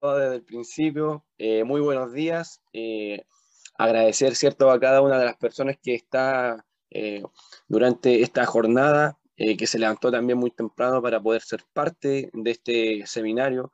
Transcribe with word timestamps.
desde 0.00 0.36
el 0.36 0.44
principio. 0.44 1.24
Eh, 1.38 1.64
muy 1.64 1.80
buenos 1.80 2.12
días. 2.12 2.62
Eh, 2.72 3.24
agradecer, 3.76 4.36
¿cierto?, 4.36 4.70
a 4.70 4.78
cada 4.78 5.02
una 5.02 5.18
de 5.18 5.24
las 5.24 5.36
personas 5.36 5.76
que 5.82 5.94
está 5.94 6.64
eh, 6.90 7.22
durante 7.66 8.22
esta 8.22 8.46
jornada, 8.46 9.18
que 9.36 9.68
se 9.68 9.78
levantó 9.78 10.10
también 10.10 10.36
muy 10.36 10.50
temprano 10.50 11.00
para 11.00 11.20
poder 11.20 11.42
ser 11.42 11.62
parte 11.72 12.28
de 12.32 12.50
este 12.50 13.06
seminario. 13.06 13.72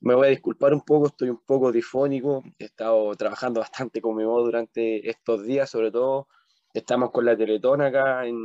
Me 0.00 0.14
voy 0.14 0.26
a 0.26 0.30
disculpar 0.30 0.74
un 0.74 0.82
poco, 0.82 1.06
estoy 1.06 1.30
un 1.30 1.42
poco 1.46 1.72
difónico, 1.72 2.42
he 2.58 2.66
estado 2.66 3.14
trabajando 3.16 3.60
bastante 3.60 4.02
con 4.02 4.16
mi 4.16 4.24
voz 4.24 4.44
durante 4.44 5.08
estos 5.08 5.44
días, 5.44 5.70
sobre 5.70 5.90
todo 5.90 6.28
estamos 6.74 7.10
con 7.10 7.24
la 7.24 7.36
Teletón 7.36 7.80
acá 7.80 8.26
en, 8.26 8.36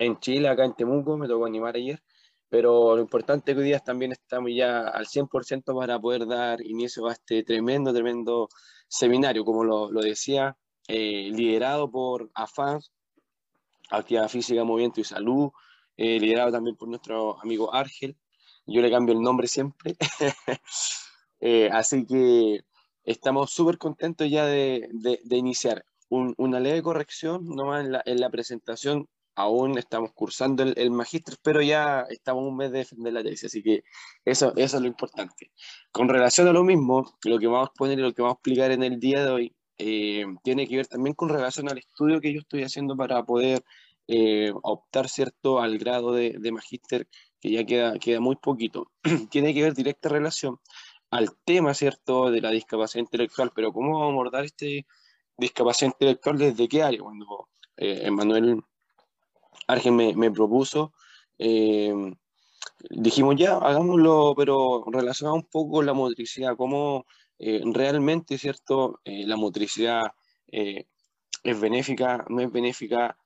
en 0.00 0.18
Chile, 0.18 0.48
acá 0.48 0.64
en 0.64 0.74
Temuco, 0.74 1.16
me 1.16 1.28
tocó 1.28 1.46
animar 1.46 1.76
ayer 1.76 2.02
pero 2.48 2.96
lo 2.96 3.02
importante 3.02 3.50
es 3.50 3.54
que 3.56 3.60
hoy 3.60 3.66
día 3.66 3.80
también 3.80 4.12
estamos 4.12 4.50
ya 4.54 4.88
al 4.88 5.06
100% 5.06 5.78
para 5.78 6.00
poder 6.00 6.26
dar 6.26 6.60
inicio 6.62 7.06
a 7.06 7.12
este 7.12 7.42
tremendo, 7.42 7.92
tremendo 7.92 8.48
seminario, 8.88 9.44
como 9.44 9.64
lo, 9.64 9.90
lo 9.90 10.00
decía, 10.00 10.56
eh, 10.86 11.30
liderado 11.30 11.90
por 11.90 12.30
AFAS, 12.34 12.90
Actividad 13.90 14.28
Física, 14.28 14.64
Movimiento 14.64 15.00
y 15.00 15.04
Salud, 15.04 15.50
eh, 15.96 16.18
liderado 16.18 16.52
también 16.52 16.76
por 16.76 16.88
nuestro 16.88 17.40
amigo 17.42 17.74
Argel, 17.74 18.16
yo 18.66 18.80
le 18.80 18.90
cambio 18.90 19.14
el 19.14 19.22
nombre 19.22 19.48
siempre, 19.48 19.96
eh, 21.40 21.70
así 21.72 22.06
que 22.06 22.62
estamos 23.04 23.50
súper 23.50 23.78
contentos 23.78 24.28
ya 24.30 24.46
de, 24.46 24.88
de, 24.92 25.20
de 25.24 25.36
iniciar. 25.36 25.84
Un, 26.10 26.34
una 26.38 26.58
leve 26.58 26.82
corrección 26.82 27.44
nomás 27.44 27.84
en 27.84 27.92
la, 27.92 28.02
en 28.06 28.18
la 28.18 28.30
presentación 28.30 29.08
aún 29.38 29.78
estamos 29.78 30.12
cursando 30.14 30.64
el, 30.64 30.74
el 30.76 30.90
magíster, 30.90 31.36
pero 31.42 31.62
ya 31.62 32.04
estamos 32.10 32.44
un 32.44 32.56
mes 32.56 32.72
de 32.72 32.78
defender 32.78 33.12
la 33.12 33.22
tesis, 33.22 33.44
así 33.44 33.62
que 33.62 33.84
eso, 34.24 34.52
es 34.56 34.74
lo 34.74 34.86
importante. 34.86 35.52
Con 35.92 36.08
relación 36.08 36.48
a 36.48 36.52
lo 36.52 36.64
mismo, 36.64 37.14
lo 37.24 37.38
que 37.38 37.46
vamos 37.46 37.68
a 37.68 37.72
poner 37.72 38.00
y 38.00 38.02
lo 38.02 38.12
que 38.12 38.22
vamos 38.22 38.34
a 38.34 38.38
explicar 38.38 38.72
en 38.72 38.82
el 38.82 38.98
día 38.98 39.24
de 39.24 39.30
hoy 39.30 39.56
eh, 39.78 40.26
tiene 40.42 40.66
que 40.66 40.76
ver 40.76 40.88
también 40.88 41.14
con 41.14 41.28
relación 41.28 41.68
al 41.70 41.78
estudio 41.78 42.20
que 42.20 42.32
yo 42.34 42.40
estoy 42.40 42.64
haciendo 42.64 42.96
para 42.96 43.22
poder 43.24 43.62
eh, 44.08 44.52
optar, 44.62 45.08
¿cierto?, 45.08 45.60
al 45.60 45.78
grado 45.78 46.12
de, 46.12 46.34
de 46.40 46.50
magíster, 46.52 47.06
que 47.40 47.50
ya 47.52 47.64
queda, 47.64 48.20
muy 48.20 48.34
poquito. 48.36 48.90
tiene 49.30 49.54
que 49.54 49.62
ver 49.62 49.74
directa 49.74 50.08
relación 50.08 50.58
al 51.10 51.28
tema, 51.44 51.74
¿cierto?, 51.74 52.32
de 52.32 52.40
la 52.40 52.50
discapacidad 52.50 53.04
intelectual, 53.04 53.52
pero 53.54 53.72
¿cómo 53.72 54.00
vamos 54.00 54.10
a 54.10 54.12
abordar 54.14 54.44
este 54.44 54.84
discapacidad 55.36 55.92
intelectual 55.92 56.38
desde 56.38 56.68
qué 56.68 56.82
área? 56.82 57.00
Cuando 57.00 57.48
eh, 57.76 58.10
Argen 59.66 59.96
me, 59.96 60.30
propuso, 60.30 60.92
eh, 61.38 61.92
dijimos 62.90 63.36
ya, 63.36 63.56
hagámoslo, 63.56 64.34
pero 64.36 64.84
relacionado 64.86 65.36
un 65.36 65.44
poco 65.44 65.76
con 65.76 65.86
la 65.86 65.92
motricidad, 65.92 66.56
cómo 66.56 67.06
eh, 67.38 67.62
realmente, 67.64 68.38
¿cierto? 68.38 69.00
Eh, 69.04 69.26
la 69.26 69.36
motricidad 69.36 70.12
es 70.50 71.60
benéfica, 71.60 72.24
no 72.28 72.40
es 72.40 72.50
benéfica, 72.50 73.16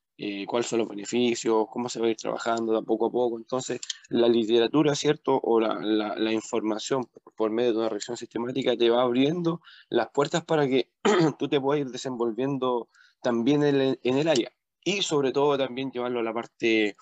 cuáles 0.47 0.69
son 0.69 0.81
los 0.81 0.89
beneficios, 0.89 1.67
cómo 1.71 1.89
se 1.89 2.01
va 2.01 2.07
a 2.07 2.11
ir 2.11 2.17
trabajando 2.17 2.83
poco 2.85 3.07
a 3.07 3.11
poco. 3.11 3.39
Entonces, 3.39 3.81
la 4.09 4.29
literatura, 4.29 4.95
¿cierto? 4.95 5.41
O 5.43 5.61
la, 5.61 5.75
la, 5.81 6.33
información 6.33 7.09
por 7.37 7.51
medio 7.51 7.73
de 7.73 7.79
una 7.79 7.89
revisión 7.89 8.17
sistemática 8.17 8.77
te 8.77 8.91
va 8.91 9.03
abriendo 9.03 9.61
las 9.89 10.11
puertas 10.11 10.45
para 10.45 10.67
que 10.69 10.91
tú 11.39 11.49
te 11.49 11.61
puedas 11.61 11.87
ir 11.87 11.91
desenvolviendo 11.91 12.89
también 13.21 13.63
en 13.65 14.19
el 14.19 14.29
área 14.29 14.53
y 14.85 15.03
sobre 15.03 15.33
todo 15.33 15.57
también 15.59 15.91
llevarlo 15.91 16.21
a 16.21 16.23
la 16.23 16.33
parte, 16.33 16.97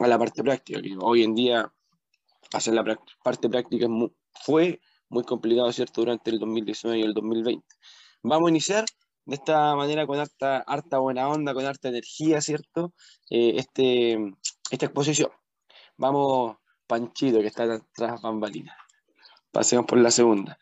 a 0.00 0.06
la 0.06 0.18
parte 0.18 0.42
práctica, 0.42 0.80
que 0.80 0.96
hoy 1.00 1.22
en 1.22 1.34
día 1.34 1.72
hacer 2.52 2.74
la 2.74 2.84
parte 3.22 3.48
práctica 3.48 3.86
fue 4.44 4.80
muy 5.08 5.24
complicado, 5.24 5.72
¿cierto?, 5.72 6.02
durante 6.02 6.30
el 6.30 6.38
2019 6.38 6.98
y 7.00 7.02
el 7.02 7.14
2020. 7.14 7.66
Vamos 8.22 8.48
a 8.48 8.50
iniciar 8.50 8.84
de 9.26 9.34
esta 9.34 9.74
manera 9.76 10.06
con 10.06 10.18
harta, 10.18 10.58
harta 10.58 10.98
buena 10.98 11.28
onda, 11.28 11.52
con 11.54 11.64
harta 11.64 11.88
energía, 11.88 12.40
¿cierto?, 12.40 12.92
eh, 13.28 13.54
este, 13.56 14.18
esta 14.70 14.86
exposición. 14.86 15.30
Vamos, 15.96 16.56
Panchito, 16.86 17.40
que 17.40 17.48
está 17.48 17.80
tras 17.94 18.22
bambalinas. 18.22 18.76
Pasemos 19.52 19.86
por 19.86 19.98
la 19.98 20.10
segunda. 20.10 20.58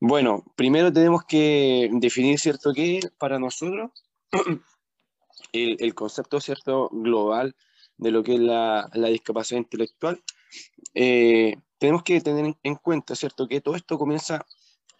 Bueno, 0.00 0.44
primero 0.56 0.92
tenemos 0.92 1.24
que 1.24 1.90
definir, 1.92 2.38
¿cierto?, 2.38 2.72
qué 2.72 3.00
para 3.18 3.38
nosotros 3.38 3.90
el, 5.52 5.94
concepto 5.94 6.40
cierto 6.40 6.88
global 6.92 7.54
de 7.96 8.10
lo 8.10 8.22
que 8.22 8.34
es 8.34 8.40
la, 8.40 8.88
discapacidad 8.92 9.60
intelectual, 9.60 10.22
eh, 10.94 11.56
tenemos 11.78 12.02
que 12.02 12.20
tener 12.20 12.54
en 12.62 12.74
cuenta, 12.76 13.14
¿cierto?, 13.14 13.48
que 13.48 13.60
todo 13.60 13.76
esto 13.76 13.98
comienza 13.98 14.44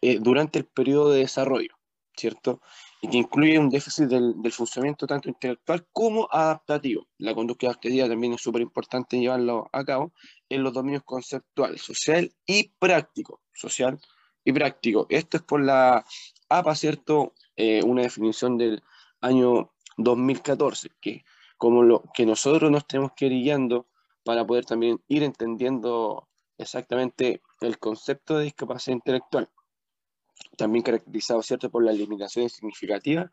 eh, 0.01 0.19
durante 0.21 0.61
el 0.61 0.67
periodo 0.67 1.11
de 1.11 1.21
desarrollo, 1.21 1.75
¿cierto? 2.17 2.61
Y 3.01 3.09
que 3.09 3.19
incluye 3.19 3.59
un 3.59 3.69
déficit 3.69 4.07
del, 4.07 4.53
funcionamiento 4.53 5.07
tanto 5.07 5.29
intelectual 5.29 5.87
como 5.93 6.29
adaptativo. 6.31 7.09
La 7.19 7.35
conducta 7.35 7.67
adaptativa 7.67 8.09
también 8.09 8.35
es 8.35 8.41
súper 8.41 8.63
importante 8.63 9.19
llevarlo 9.19 9.69
a 9.73 9.85
cabo 9.85 10.13
en 10.49 10.63
los 10.63 10.73
dominios 10.73 11.03
conceptual, 11.05 11.79
social 11.79 12.33
y 12.47 12.73
práctico. 12.79 13.41
Social 13.53 13.99
y 14.45 14.53
práctico. 14.53 15.07
Esto 15.11 15.39
es 15.39 15.43
por 15.43 15.63
la 15.63 16.05
APA, 16.49 16.75
¿cierto? 16.75 17.35
Eh, 17.57 17.83
una 17.85 18.03
definición 18.03 18.57
del 18.57 18.83
año 19.21 19.73
2014, 19.99 20.91
que 21.01 21.25
como 21.59 21.83
lo 21.83 22.05
que 22.15 22.25
nosotros 22.25 22.71
nos 22.71 22.87
tenemos 22.87 23.13
que 23.15 23.27
ir 23.27 23.33
guiando 23.33 23.87
para 24.25 24.47
poder 24.47 24.65
también 24.65 25.03
ir 25.09 25.23
entendiendo 25.23 26.29
exactamente 26.57 27.43
el 27.61 27.79
concepto 27.79 28.39
de 28.39 28.45
discapacidad 28.45 28.97
intelectual, 28.97 29.51
también 30.57 30.83
caracterizado 30.83 31.43
¿cierto? 31.43 31.71
por 31.71 31.85
las 31.85 31.97
limitaciones 31.97 32.53
significativas 32.53 33.31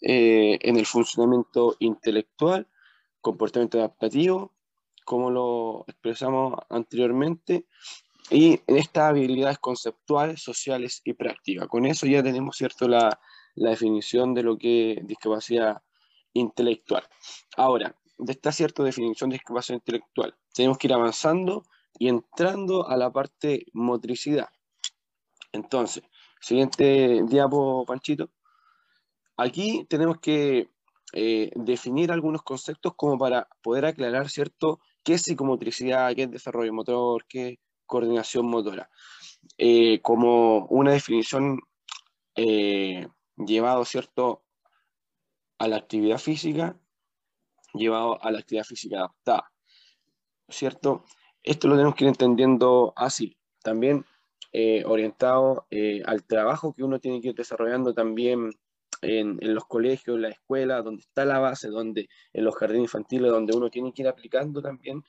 eh, 0.00 0.58
en 0.60 0.76
el 0.76 0.86
funcionamiento 0.86 1.76
intelectual, 1.78 2.68
comportamiento 3.20 3.78
adaptativo, 3.78 4.52
como 5.04 5.30
lo 5.30 5.84
expresamos 5.86 6.54
anteriormente, 6.68 7.66
y 8.30 8.60
en 8.66 8.76
estas 8.78 9.10
habilidades 9.10 9.58
conceptuales, 9.58 10.42
sociales 10.42 11.02
y 11.04 11.12
prácticas. 11.12 11.68
Con 11.68 11.86
eso 11.86 12.06
ya 12.06 12.22
tenemos 12.22 12.56
cierto 12.56 12.88
la, 12.88 13.20
la 13.54 13.70
definición 13.70 14.34
de 14.34 14.42
lo 14.42 14.56
que 14.56 14.92
es 14.92 15.06
discapacidad 15.06 15.82
intelectual. 16.34 17.04
Ahora, 17.56 17.96
de 18.18 18.32
esta 18.32 18.52
cierta 18.52 18.82
definición 18.82 19.30
de 19.30 19.34
discapacidad 19.34 19.78
intelectual, 19.78 20.36
tenemos 20.54 20.78
que 20.78 20.86
ir 20.86 20.94
avanzando 20.94 21.64
y 21.98 22.08
entrando 22.08 22.88
a 22.88 22.96
la 22.96 23.10
parte 23.10 23.66
motricidad. 23.72 24.48
Entonces, 25.52 26.02
siguiente 26.40 27.22
diapo, 27.24 27.84
Panchito. 27.84 28.30
Aquí 29.36 29.86
tenemos 29.88 30.18
que 30.20 30.70
eh, 31.14 31.50
definir 31.56 32.10
algunos 32.10 32.42
conceptos 32.42 32.94
como 32.96 33.18
para 33.18 33.48
poder 33.62 33.84
aclarar, 33.84 34.30
¿cierto?, 34.30 34.80
qué 35.02 35.14
es 35.14 35.22
psicomotricidad, 35.22 36.14
qué 36.14 36.22
es 36.22 36.30
desarrollo 36.30 36.72
motor, 36.72 37.26
qué 37.28 37.48
es 37.48 37.58
coordinación 37.86 38.46
motora. 38.46 38.88
Eh, 39.58 40.00
como 40.00 40.66
una 40.66 40.92
definición 40.92 41.60
eh, 42.36 43.06
llevado, 43.36 43.84
¿cierto?, 43.84 44.42
a 45.62 45.68
la 45.68 45.76
actividad 45.76 46.18
física 46.18 46.76
llevado 47.72 48.20
a 48.20 48.32
la 48.32 48.40
actividad 48.40 48.64
física 48.64 48.96
adaptada. 48.96 49.52
¿Cierto? 50.48 51.04
Esto 51.40 51.68
lo 51.68 51.76
tenemos 51.76 51.94
que 51.94 52.02
ir 52.02 52.08
entendiendo 52.08 52.92
así. 52.96 53.38
También 53.62 54.04
eh, 54.52 54.82
orientado 54.84 55.68
eh, 55.70 56.02
al 56.04 56.24
trabajo 56.24 56.74
que 56.74 56.82
uno 56.82 56.98
tiene 56.98 57.20
que 57.20 57.28
ir 57.28 57.36
desarrollando 57.36 57.94
también 57.94 58.50
en, 59.02 59.38
en, 59.40 59.54
los 59.54 59.64
colegios, 59.66 60.16
en 60.16 60.22
la 60.22 60.30
escuela, 60.30 60.82
donde 60.82 61.02
está 61.02 61.24
la 61.24 61.38
base, 61.38 61.68
donde 61.68 62.08
en 62.32 62.44
los 62.44 62.56
jardines 62.56 62.86
infantiles, 62.86 63.30
donde 63.30 63.56
uno 63.56 63.70
tiene 63.70 63.92
que 63.92 64.02
ir 64.02 64.08
aplicando 64.08 64.60
también 64.60 65.04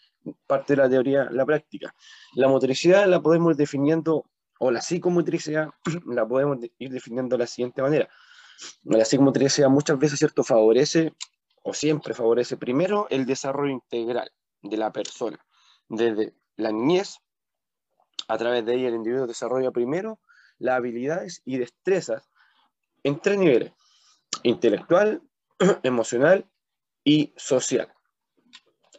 parte 0.45 0.75
de 0.75 0.83
la 0.83 0.89
teoría, 0.89 1.29
la 1.31 1.47
práctica. 1.47 1.95
La 2.35 2.47
motricidad 2.47 3.07
la 3.07 3.19
podemos 3.23 3.53
ir 3.53 3.57
definiendo, 3.57 4.29
o 4.59 4.69
la 4.69 4.81
psicomotricidad 4.81 5.69
la 6.05 6.27
podemos 6.27 6.59
ir 6.77 6.91
definiendo 6.91 7.37
de 7.37 7.39
la 7.39 7.47
siguiente 7.47 7.81
manera. 7.81 8.07
La 8.83 9.05
psicomotricidad 9.05 9.69
muchas 9.69 9.97
veces, 9.99 10.19
¿cierto?, 10.19 10.43
favorece 10.43 11.13
o 11.63 11.73
siempre 11.73 12.13
favorece 12.13 12.57
primero 12.57 13.07
el 13.09 13.25
desarrollo 13.25 13.71
integral 13.71 14.31
de 14.61 14.77
la 14.77 14.91
persona. 14.91 15.39
Desde 15.87 16.35
la 16.57 16.71
niñez, 16.71 17.17
a 18.27 18.37
través 18.37 18.65
de 18.65 18.75
ella 18.75 18.89
el 18.89 18.95
individuo 18.95 19.27
desarrolla 19.27 19.71
primero 19.71 20.19
las 20.59 20.77
habilidades 20.77 21.41
y 21.45 21.57
destrezas 21.57 22.29
en 23.03 23.19
tres 23.19 23.37
niveles, 23.37 23.73
intelectual, 24.43 25.21
emocional 25.83 26.49
y 27.03 27.33
social. 27.37 27.93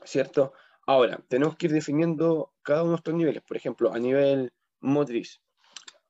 ¿Cierto? 0.04 0.52
Ahora, 0.86 1.22
tenemos 1.28 1.56
que 1.56 1.66
ir 1.66 1.72
definiendo 1.72 2.52
cada 2.62 2.82
uno 2.82 2.92
de 2.92 2.96
estos 2.96 3.14
niveles. 3.14 3.42
Por 3.42 3.56
ejemplo, 3.56 3.92
a 3.92 3.98
nivel 3.98 4.52
motriz, 4.80 5.40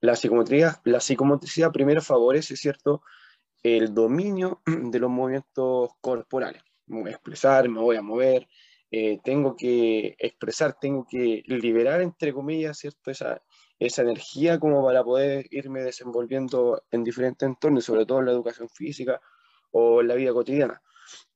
la 0.00 0.16
psicomotricidad, 0.16 0.80
la 0.84 1.00
psicomotricidad 1.00 1.70
primero 1.72 2.02
favorece, 2.02 2.56
¿cierto?, 2.56 3.02
el 3.64 3.94
dominio 3.94 4.60
de 4.66 4.98
los 5.00 5.10
movimientos 5.10 5.90
corporales. 6.00 6.62
Me 6.86 7.00
voy 7.00 7.10
a 7.10 7.14
expresar, 7.14 7.68
me 7.68 7.80
voy 7.80 7.96
a 7.96 8.02
mover, 8.02 8.46
eh, 8.90 9.18
tengo 9.24 9.56
que 9.56 10.14
expresar, 10.18 10.78
tengo 10.78 11.06
que 11.08 11.42
liberar, 11.46 12.02
entre 12.02 12.32
comillas, 12.32 12.78
¿cierto? 12.78 13.10
Esa, 13.10 13.42
esa 13.78 14.02
energía 14.02 14.60
como 14.60 14.84
para 14.84 15.02
poder 15.02 15.46
irme 15.50 15.82
desenvolviendo 15.82 16.84
en 16.90 17.02
diferentes 17.02 17.46
entornos, 17.48 17.84
sobre 17.84 18.04
todo 18.04 18.20
en 18.20 18.26
la 18.26 18.32
educación 18.32 18.68
física 18.68 19.20
o 19.72 20.02
en 20.02 20.08
la 20.08 20.14
vida 20.14 20.32
cotidiana. 20.32 20.80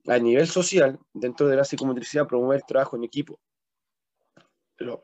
A 0.07 0.19
nivel 0.19 0.47
social, 0.47 0.99
dentro 1.13 1.49
de 1.49 1.57
la 1.57 1.65
psicomotricidad, 1.65 2.27
promover 2.27 2.63
trabajo 2.63 2.97
en 2.97 3.05
equipo. 3.05 3.41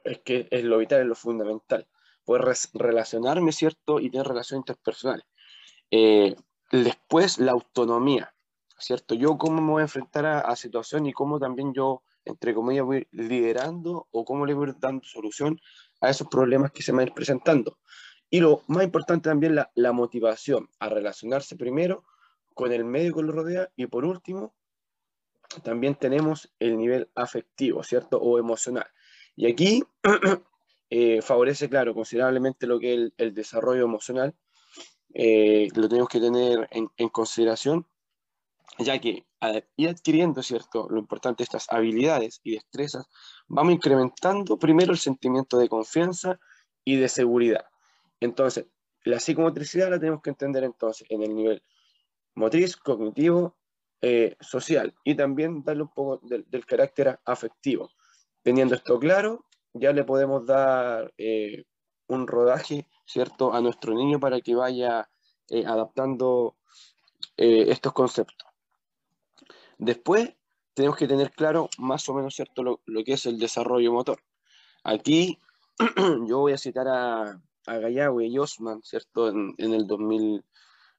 es 0.04 0.18
que 0.20 0.46
es 0.50 0.62
lo 0.62 0.78
vital, 0.78 1.00
es 1.00 1.06
lo 1.06 1.14
fundamental. 1.14 1.88
Poder 2.24 2.54
relacionarme, 2.74 3.50
¿cierto? 3.50 3.98
Y 3.98 4.10
tener 4.10 4.26
relaciones 4.26 4.60
interpersonales. 4.60 5.26
Eh, 5.90 6.34
después, 6.82 7.38
la 7.38 7.52
autonomía, 7.52 8.34
¿cierto? 8.78 9.14
Yo 9.14 9.38
cómo 9.38 9.60
me 9.60 9.70
voy 9.70 9.80
a 9.80 9.84
enfrentar 9.84 10.26
a, 10.26 10.40
a 10.40 10.56
situación 10.56 11.06
y 11.06 11.12
cómo 11.12 11.38
también 11.38 11.72
yo, 11.74 12.02
entre 12.24 12.54
comillas, 12.54 12.84
voy 12.84 13.06
liderando 13.12 14.08
o 14.10 14.24
cómo 14.24 14.46
le 14.46 14.54
voy 14.54 14.72
dando 14.78 15.04
solución 15.04 15.60
a 16.00 16.10
esos 16.10 16.28
problemas 16.28 16.72
que 16.72 16.82
se 16.82 16.92
me 16.92 17.04
van 17.04 17.14
presentando. 17.14 17.78
Y 18.34 18.40
lo 18.40 18.62
más 18.66 18.82
importante 18.82 19.28
también, 19.28 19.54
la, 19.54 19.92
motivación 19.92 20.68
a 20.80 20.88
relacionarse 20.88 21.54
primero 21.56 22.04
con 22.54 22.72
el 22.72 22.84
medio 22.84 23.14
que 23.14 23.22
lo 23.22 23.30
rodea 23.30 23.70
y 23.76 23.86
por 23.86 24.04
último, 24.04 24.54
también 25.62 25.94
tenemos 25.94 26.52
el 26.58 26.76
nivel 26.76 27.08
afectivo, 27.14 27.84
¿cierto? 27.84 28.18
O 28.18 28.38
emocional. 28.38 28.86
Y 29.36 29.46
aquí 29.46 29.84
eh, 30.90 31.22
favorece, 31.22 31.68
claro, 31.68 31.94
considerablemente 31.94 32.66
lo 32.66 32.80
que 32.80 32.94
es 32.94 33.12
el, 33.18 33.34
desarrollo 33.34 33.84
emocional. 33.84 34.34
Eh, 35.12 35.68
lo 35.74 35.88
tenemos 35.88 36.08
que 36.08 36.20
tener 36.20 36.68
en, 36.70 37.08
consideración, 37.08 37.86
ya 38.78 38.98
que 38.98 39.24
ir 39.76 39.88
adquiriendo, 39.88 40.42
¿cierto? 40.42 40.88
Lo 40.88 40.98
importante, 40.98 41.42
estas 41.42 41.66
habilidades 41.70 42.40
y 42.42 42.52
destrezas, 42.52 43.06
vamos 43.46 43.74
incrementando 43.74 44.58
primero 44.58 44.92
el 44.92 44.98
sentimiento 44.98 45.58
de 45.58 45.68
confianza 45.68 46.40
y 46.84 46.96
de 46.96 47.08
seguridad. 47.08 47.66
Entonces, 48.20 48.66
la 49.04 49.20
psicomotricidad 49.20 49.90
la 49.90 50.00
tenemos 50.00 50.22
que 50.22 50.30
entender 50.30 50.64
entonces 50.64 51.06
en 51.10 51.22
el 51.22 51.34
nivel 51.34 51.62
motriz, 52.34 52.76
cognitivo, 52.76 53.56
eh, 54.00 54.36
social 54.40 54.94
y 55.02 55.14
también 55.14 55.62
darle 55.64 55.84
un 55.84 55.88
poco 55.88 56.20
del, 56.26 56.66
carácter 56.66 57.18
afectivo. 57.24 57.90
Teniendo 58.42 58.74
esto 58.74 58.98
claro, 58.98 59.46
ya 59.72 59.92
le 59.92 60.04
podemos 60.04 60.44
dar 60.44 61.14
eh, 61.16 61.64
un 62.08 62.26
rodaje, 62.26 62.86
¿cierto?, 63.04 63.52
a 63.52 63.60
nuestro 63.60 63.94
niño 63.94 64.20
para 64.20 64.40
que 64.40 64.54
vaya 64.54 65.08
eh, 65.48 65.64
adaptando 65.66 66.56
estos 67.36 67.92
conceptos. 67.92 68.46
Después, 69.78 70.34
tenemos 70.72 70.96
que 70.96 71.08
tener 71.08 71.32
claro 71.32 71.68
más 71.78 72.08
o 72.08 72.14
menos, 72.14 72.34
¿cierto?, 72.34 72.62
lo, 72.62 73.04
que 73.04 73.14
es 73.14 73.26
el 73.26 73.38
desarrollo 73.38 73.92
motor. 73.92 74.20
Aquí 74.84 75.38
yo 76.26 76.38
voy 76.38 76.52
a 76.52 76.58
citar 76.58 76.86
a, 76.88 77.40
a 77.66 77.90
y 77.90 78.38
Osman, 78.38 78.82
¿cierto?, 78.82 79.28
en, 79.28 79.54
en 79.58 79.74
el 79.74 79.86
2000 79.86 80.44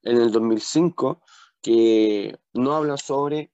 en 0.06 0.16
el 0.18 0.30
2005 0.30 1.20
que 1.60 2.38
no 2.54 2.74
hablan 2.74 2.96
sobre 2.96 3.50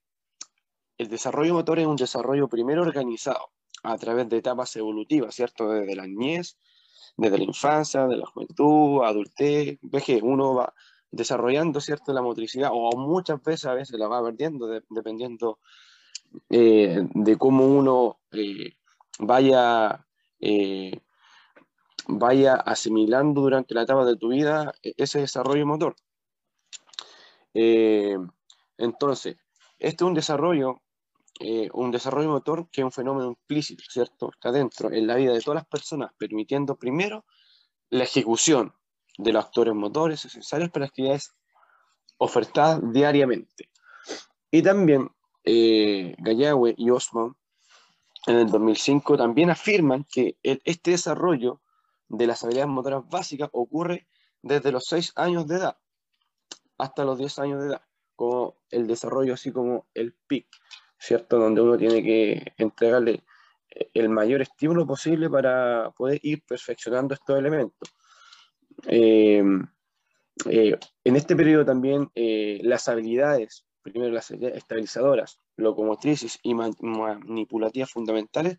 el 0.99 1.09
desarrollo 1.09 1.55
motor 1.55 1.79
es 1.79 1.87
un 1.87 1.97
desarrollo 1.97 2.49
primero 2.49 2.83
organizado 2.83 3.51
a 3.83 3.97
través 3.97 4.29
de 4.29 4.37
etapas 4.37 4.77
evolutivas, 4.77 5.35
¿cierto? 5.35 5.71
Desde 5.71 5.97
la 5.97 6.07
niñez, 6.07 6.59
desde 7.17 7.39
la 7.39 7.45
infancia, 7.45 8.07
de 8.07 8.17
la 8.17 8.27
juventud, 8.27 9.03
adultez, 9.05 9.79
vejez, 9.83 10.21
uno 10.23 10.55
va 10.55 10.75
desarrollando, 11.11 11.81
¿cierto? 11.81 12.13
La 12.13 12.23
motricidad, 12.23 12.71
o 12.73 12.97
muchas 12.97 13.43
veces 13.43 13.67
a 13.67 13.75
veces 13.75 13.99
la 13.99 14.09
va 14.09 14.23
perdiendo, 14.23 14.67
dependiendo 14.89 15.59
eh, 16.49 17.07
de 17.15 17.37
cómo 17.37 17.67
uno 17.67 18.19
eh, 18.33 18.77
vaya, 19.19 20.07
eh, 20.41 21.01
vaya 22.09 22.55
asimilando 22.55 23.43
durante 23.43 23.75
la 23.75 23.83
etapa 23.83 24.05
de 24.05 24.17
tu 24.17 24.29
vida 24.29 24.73
ese 24.83 25.21
desarrollo 25.21 25.67
motor. 25.67 25.97
Entonces, 28.79 29.37
este 29.79 30.05
es 30.05 30.09
un 30.09 30.15
desarrollo, 30.15 30.81
eh, 31.41 31.69
un 31.73 31.91
desarrollo 31.91 32.29
motor 32.29 32.69
que 32.71 32.83
es 32.83 32.85
un 32.85 32.93
fenómeno 32.93 33.29
implícito, 33.29 33.83
¿cierto? 33.89 34.31
Está 34.33 34.53
dentro 34.53 34.93
en 34.93 35.07
la 35.07 35.17
vida 35.17 35.33
de 35.33 35.41
todas 35.41 35.57
las 35.57 35.67
personas, 35.67 36.13
permitiendo 36.19 36.77
primero 36.77 37.25
la 37.91 38.05
ejecución 38.05 38.75
de 39.19 39.33
los 39.33 39.45
actores 39.45 39.75
motores 39.75 40.25
necesarios 40.25 40.71
para 40.71 40.87
actividades 40.87 41.35
ofertadas 42.19 42.81
diariamente. 42.93 43.71
Y 44.51 44.63
también 44.63 45.11
eh, 45.45 46.15
y 46.77 46.91
Osman 46.91 47.35
en 48.27 48.37
el 48.37 48.51
2005 48.51 49.17
también 49.17 49.51
afirman 49.51 50.07
que 50.11 50.37
este 50.43 50.93
desarrollo 50.93 51.61
de 52.09 52.27
las 52.27 52.45
habilidades 52.45 52.71
motoras 52.71 53.09
básicas 53.09 53.49
ocurre 53.53 54.07
desde 54.43 54.71
los 54.71 54.85
6 54.87 55.13
años 55.17 55.47
de 55.49 55.57
edad 55.57 55.77
hasta 56.79 57.05
los 57.05 57.19
10 57.19 57.39
años 57.41 57.61
de 57.61 57.69
edad, 57.69 57.83
como 58.17 58.57
el 58.71 58.87
desarrollo 58.87 59.35
así 59.35 59.53
como 59.53 59.87
el 59.95 60.15
PIC, 60.27 60.47
¿cierto? 61.03 61.37
Donde 61.39 61.61
uno 61.61 61.77
tiene 61.77 62.01
que 62.01 62.53
entregarle 62.57 63.25
eh, 63.71 63.91
el 63.95 64.09
mayor 64.09 64.41
estímulo 64.41 64.87
posible 64.87 65.29
para 65.29 65.91
poder 65.97 66.21
ir 66.23 66.43
perfeccionando 66.45 67.15
estos 67.15 67.37
elementos. 67.37 67.93
Eh, 68.87 69.43
eh, 70.49 70.79
en 71.05 71.17
este 71.17 71.35
periodo 71.35 71.65
también 71.65 72.09
las 72.15 72.89
habilidades, 72.89 73.67
primero 73.83 74.13
las 74.13 74.31
estabilizadoras, 74.31 75.41
locomotrices 75.57 76.39
y 76.43 76.55
manipulativas 76.55 77.91
fundamentales, 77.91 78.59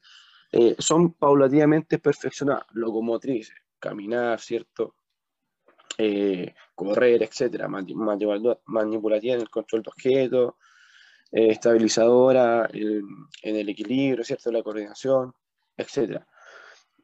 son 0.77 1.13
paulatinamente 1.13 1.97
perfeccionadas. 1.97 2.65
Locomotrices, 2.73 3.55
caminar, 3.79 4.39
¿cierto? 4.39 4.95
Eh, 5.97 6.53
correr, 6.75 7.23
etcétera, 7.23 7.67
manipulativa 7.67 8.35
en 8.35 9.41
el 9.41 9.49
control 9.49 9.83
de 9.83 9.89
objetos, 9.89 10.53
eh, 11.33 11.49
estabilizadora 11.49 12.69
en 12.71 13.55
el 13.55 13.67
equilibrio, 13.67 14.23
¿cierto? 14.23 14.51
La 14.51 14.61
coordinación, 14.61 15.33
etcétera. 15.75 16.27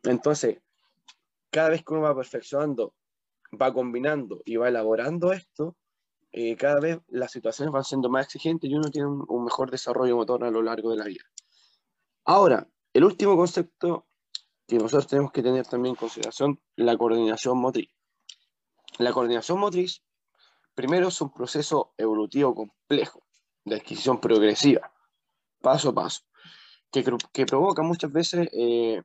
Entonces, 0.04 0.60
cada 1.50 1.70
vez 1.70 1.84
que 1.84 1.94
uno 1.94 2.04
va 2.04 2.16
perfeccionando, 2.16 2.94
va 3.60 3.74
combinando 3.74 4.44
y 4.46 4.58
va 4.58 4.70
elaborando 4.70 5.34
esto, 5.34 5.76
eh, 6.32 6.56
cada 6.56 6.80
vez 6.80 7.00
las 7.08 7.32
situaciones 7.32 7.74
van 7.74 7.84
siendo 7.84 8.08
más 8.08 8.28
exigentes 8.28 8.70
y 8.70 8.76
uno 8.76 8.92
tiene 8.92 9.08
un, 9.08 9.26
un, 9.28 9.46
mejor 9.46 9.72
desarrollo 9.72 10.16
motor 10.16 10.44
a 10.44 10.52
lo 10.52 10.62
largo 10.62 10.92
de 10.92 10.98
la 10.98 11.06
vida. 11.06 11.24
Ahora, 12.24 12.68
el 12.94 13.06
último 13.06 13.36
concepto 13.36 14.06
que 14.68 14.78
nosotros 14.78 15.08
tenemos 15.08 15.32
que 15.32 15.42
tener 15.42 15.66
también 15.66 15.94
en 15.94 16.00
consideración, 16.00 16.62
la 16.76 16.96
coordinación 16.96 17.58
motriz. 17.58 17.90
La 19.00 19.12
coordinación 19.12 19.58
motriz, 19.58 20.04
primero, 20.76 21.08
es 21.08 21.20
un 21.20 21.34
proceso 21.34 21.96
evolutivo 21.98 22.54
complejo 22.54 23.24
de 23.70 23.76
adquisición 23.76 24.20
progresiva, 24.20 24.92
paso 25.62 25.90
a 25.90 25.94
paso, 25.94 26.24
que, 26.92 27.46
provoca 27.46 27.82
muchas 27.84 28.12
veces 28.12 28.50
eh, 28.52 29.02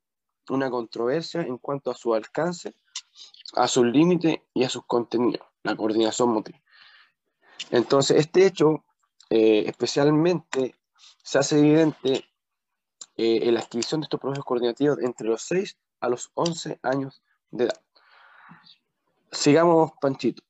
una 0.48 0.70
controversia 0.70 1.42
en 1.42 1.58
cuanto 1.58 1.90
a 1.90 1.94
su 1.94 2.14
alcance, 2.14 2.74
a 3.54 3.68
sus 3.68 3.86
límites 3.86 4.38
y 4.52 4.64
a 4.64 4.68
sus 4.68 4.84
contenidos, 4.86 5.46
la 5.62 5.76
coordinación 5.76 6.30
motriz. 6.30 6.60
Entonces, 7.70 8.18
este 8.18 8.46
hecho 8.46 8.84
eh, 9.30 9.64
especialmente 9.66 10.74
se 11.22 11.38
hace 11.38 11.58
evidente 11.58 12.24
eh, 13.16 13.40
en 13.42 13.54
la 13.54 13.60
adquisición 13.60 14.00
de 14.00 14.06
estos 14.06 14.20
procesos 14.20 14.44
coordinativos 14.44 14.98
entre 15.00 15.28
los 15.28 15.42
6 15.42 15.76
a 16.00 16.08
los 16.08 16.30
11 16.34 16.78
años 16.82 17.22
de 17.50 17.64
edad. 17.64 17.80
Sigamos, 19.30 19.92
Panchito. 20.00 20.42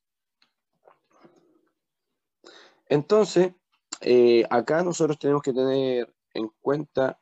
Entonces, 2.87 3.53
eh, 4.01 4.45
acá 4.49 4.83
nosotros 4.83 5.17
tenemos 5.17 5.41
que 5.41 5.53
tener 5.53 6.13
en 6.33 6.51
cuenta 6.61 7.19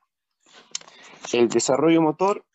el 1.32 1.48
desarrollo 1.50 2.02
motor 2.02 2.46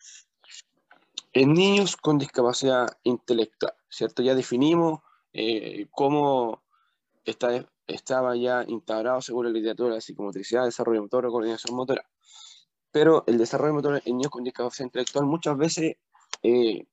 en 1.33 1.53
niños 1.53 1.95
con 1.95 2.17
discapacidad 2.17 2.87
intelectual, 3.03 3.73
¿cierto? 3.89 4.21
Ya 4.21 4.35
definimos 4.35 5.01
eh, 5.33 5.87
cómo 5.91 6.63
está, 7.23 7.67
estaba 7.87 8.35
ya 8.35 8.63
integrado 8.67 9.21
según 9.21 9.45
la 9.45 9.51
literatura 9.51 9.95
de 9.95 10.01
psicomotricidad, 10.01 10.65
desarrollo 10.65 11.03
motor 11.03 11.25
o 11.25 11.31
coordinación 11.31 11.75
motora. 11.75 12.03
Pero 12.91 13.23
el 13.27 13.37
desarrollo 13.37 13.75
motor 13.75 14.01
en 14.03 14.17
niños 14.17 14.31
con 14.31 14.43
discapacidad 14.43 14.87
intelectual 14.87 15.25
muchas 15.25 15.55
veces 15.57 15.97
eh, 16.41 16.87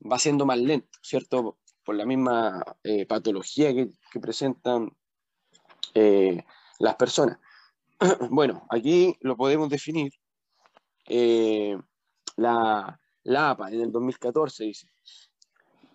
va 0.00 0.18
siendo 0.18 0.44
más 0.44 0.58
lento, 0.58 0.98
¿cierto? 1.02 1.58
Por 1.84 1.94
la 1.94 2.04
misma 2.04 2.62
patología 3.08 3.72
que, 3.72 3.90
presentan 4.20 4.94
las 6.78 6.96
personas. 6.96 7.38
bueno, 8.30 8.66
aquí 8.70 9.16
lo 9.20 9.36
podemos 9.36 9.68
definir. 9.68 10.12
Eh, 11.06 11.76
la, 12.36 13.00
la 13.24 13.50
APA 13.50 13.70
en 13.70 13.80
el 13.80 13.92
2014 13.92 14.64
dice, 14.64 14.88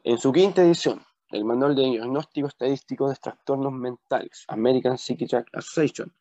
en 0.03 0.17
su 0.17 0.31
quinta 0.31 0.61
edición, 0.61 1.01
el 1.29 1.45
Manual 1.45 1.75
de 1.75 1.83
Diagnóstico 1.83 2.47
Estadístico 2.47 3.09
de 3.09 3.15
Trastornos 3.15 3.71
Mentales, 3.71 4.43
American 4.47 4.97
Psychiatric 4.97 5.47
Association, 5.53 6.13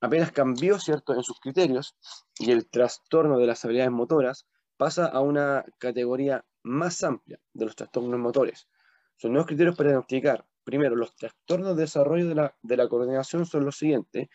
apenas 0.00 0.32
cambió, 0.32 0.78
¿cierto?, 0.78 1.14
en 1.14 1.22
sus 1.22 1.38
criterios 1.40 1.96
y 2.38 2.50
el 2.50 2.68
trastorno 2.68 3.38
de 3.38 3.46
las 3.46 3.64
habilidades 3.64 3.92
motoras 3.92 4.46
pasa 4.76 5.06
a 5.06 5.20
una 5.20 5.64
categoría 5.78 6.44
más 6.62 7.02
amplia 7.02 7.38
de 7.52 7.64
los 7.64 7.76
trastornos 7.76 8.18
motores. 8.18 8.68
Son 9.16 9.32
nuevos 9.32 9.46
criterios 9.46 9.76
para 9.76 9.90
diagnosticar. 9.90 10.44
Primero, 10.66 10.96
los 10.96 11.14
trastornos 11.14 11.76
de 11.76 11.82
desarrollo 11.82 12.26
de 12.28 12.34
la, 12.34 12.56
de 12.60 12.76
la 12.76 12.88
coordinación 12.88 13.46
son 13.46 13.64
los 13.64 13.78
siguientes. 13.78 14.28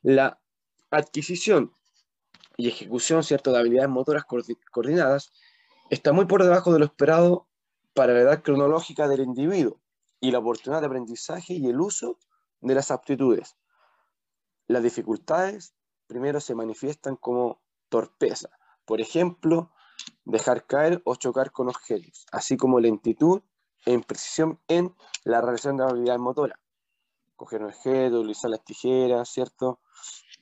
La 0.00 0.40
adquisición 0.90 1.74
y 2.56 2.68
ejecución 2.68 3.22
¿cierto? 3.22 3.52
de 3.52 3.58
habilidades 3.58 3.90
motoras 3.90 4.24
coordinadas 4.24 5.34
está 5.90 6.14
muy 6.14 6.24
por 6.24 6.42
debajo 6.42 6.72
de 6.72 6.78
lo 6.78 6.86
esperado 6.86 7.46
para 7.92 8.14
la 8.14 8.20
edad 8.20 8.42
cronológica 8.42 9.06
del 9.06 9.20
individuo 9.20 9.78
y 10.18 10.30
la 10.30 10.38
oportunidad 10.38 10.80
de 10.80 10.86
aprendizaje 10.86 11.52
y 11.52 11.66
el 11.66 11.78
uso 11.78 12.18
de 12.62 12.74
las 12.74 12.90
aptitudes. 12.90 13.58
Las 14.68 14.82
dificultades 14.82 15.74
primero 16.06 16.40
se 16.40 16.54
manifiestan 16.54 17.16
como 17.16 17.60
torpeza, 17.90 18.48
por 18.86 19.02
ejemplo, 19.02 19.74
dejar 20.24 20.64
caer 20.64 21.02
o 21.04 21.16
chocar 21.16 21.52
con 21.52 21.68
objetos, 21.68 22.24
así 22.32 22.56
como 22.56 22.80
lentitud 22.80 23.42
e 23.86 23.92
imprecisión 23.92 24.60
en 24.68 24.94
la 25.24 25.40
realización 25.40 25.76
de 25.76 25.84
habilidades 25.84 26.20
motoras. 26.20 26.58
Coger 27.36 27.62
un 27.62 27.68
objeto, 27.68 28.20
utilizar 28.20 28.50
las 28.50 28.64
tijeras, 28.64 29.28
¿cierto? 29.28 29.80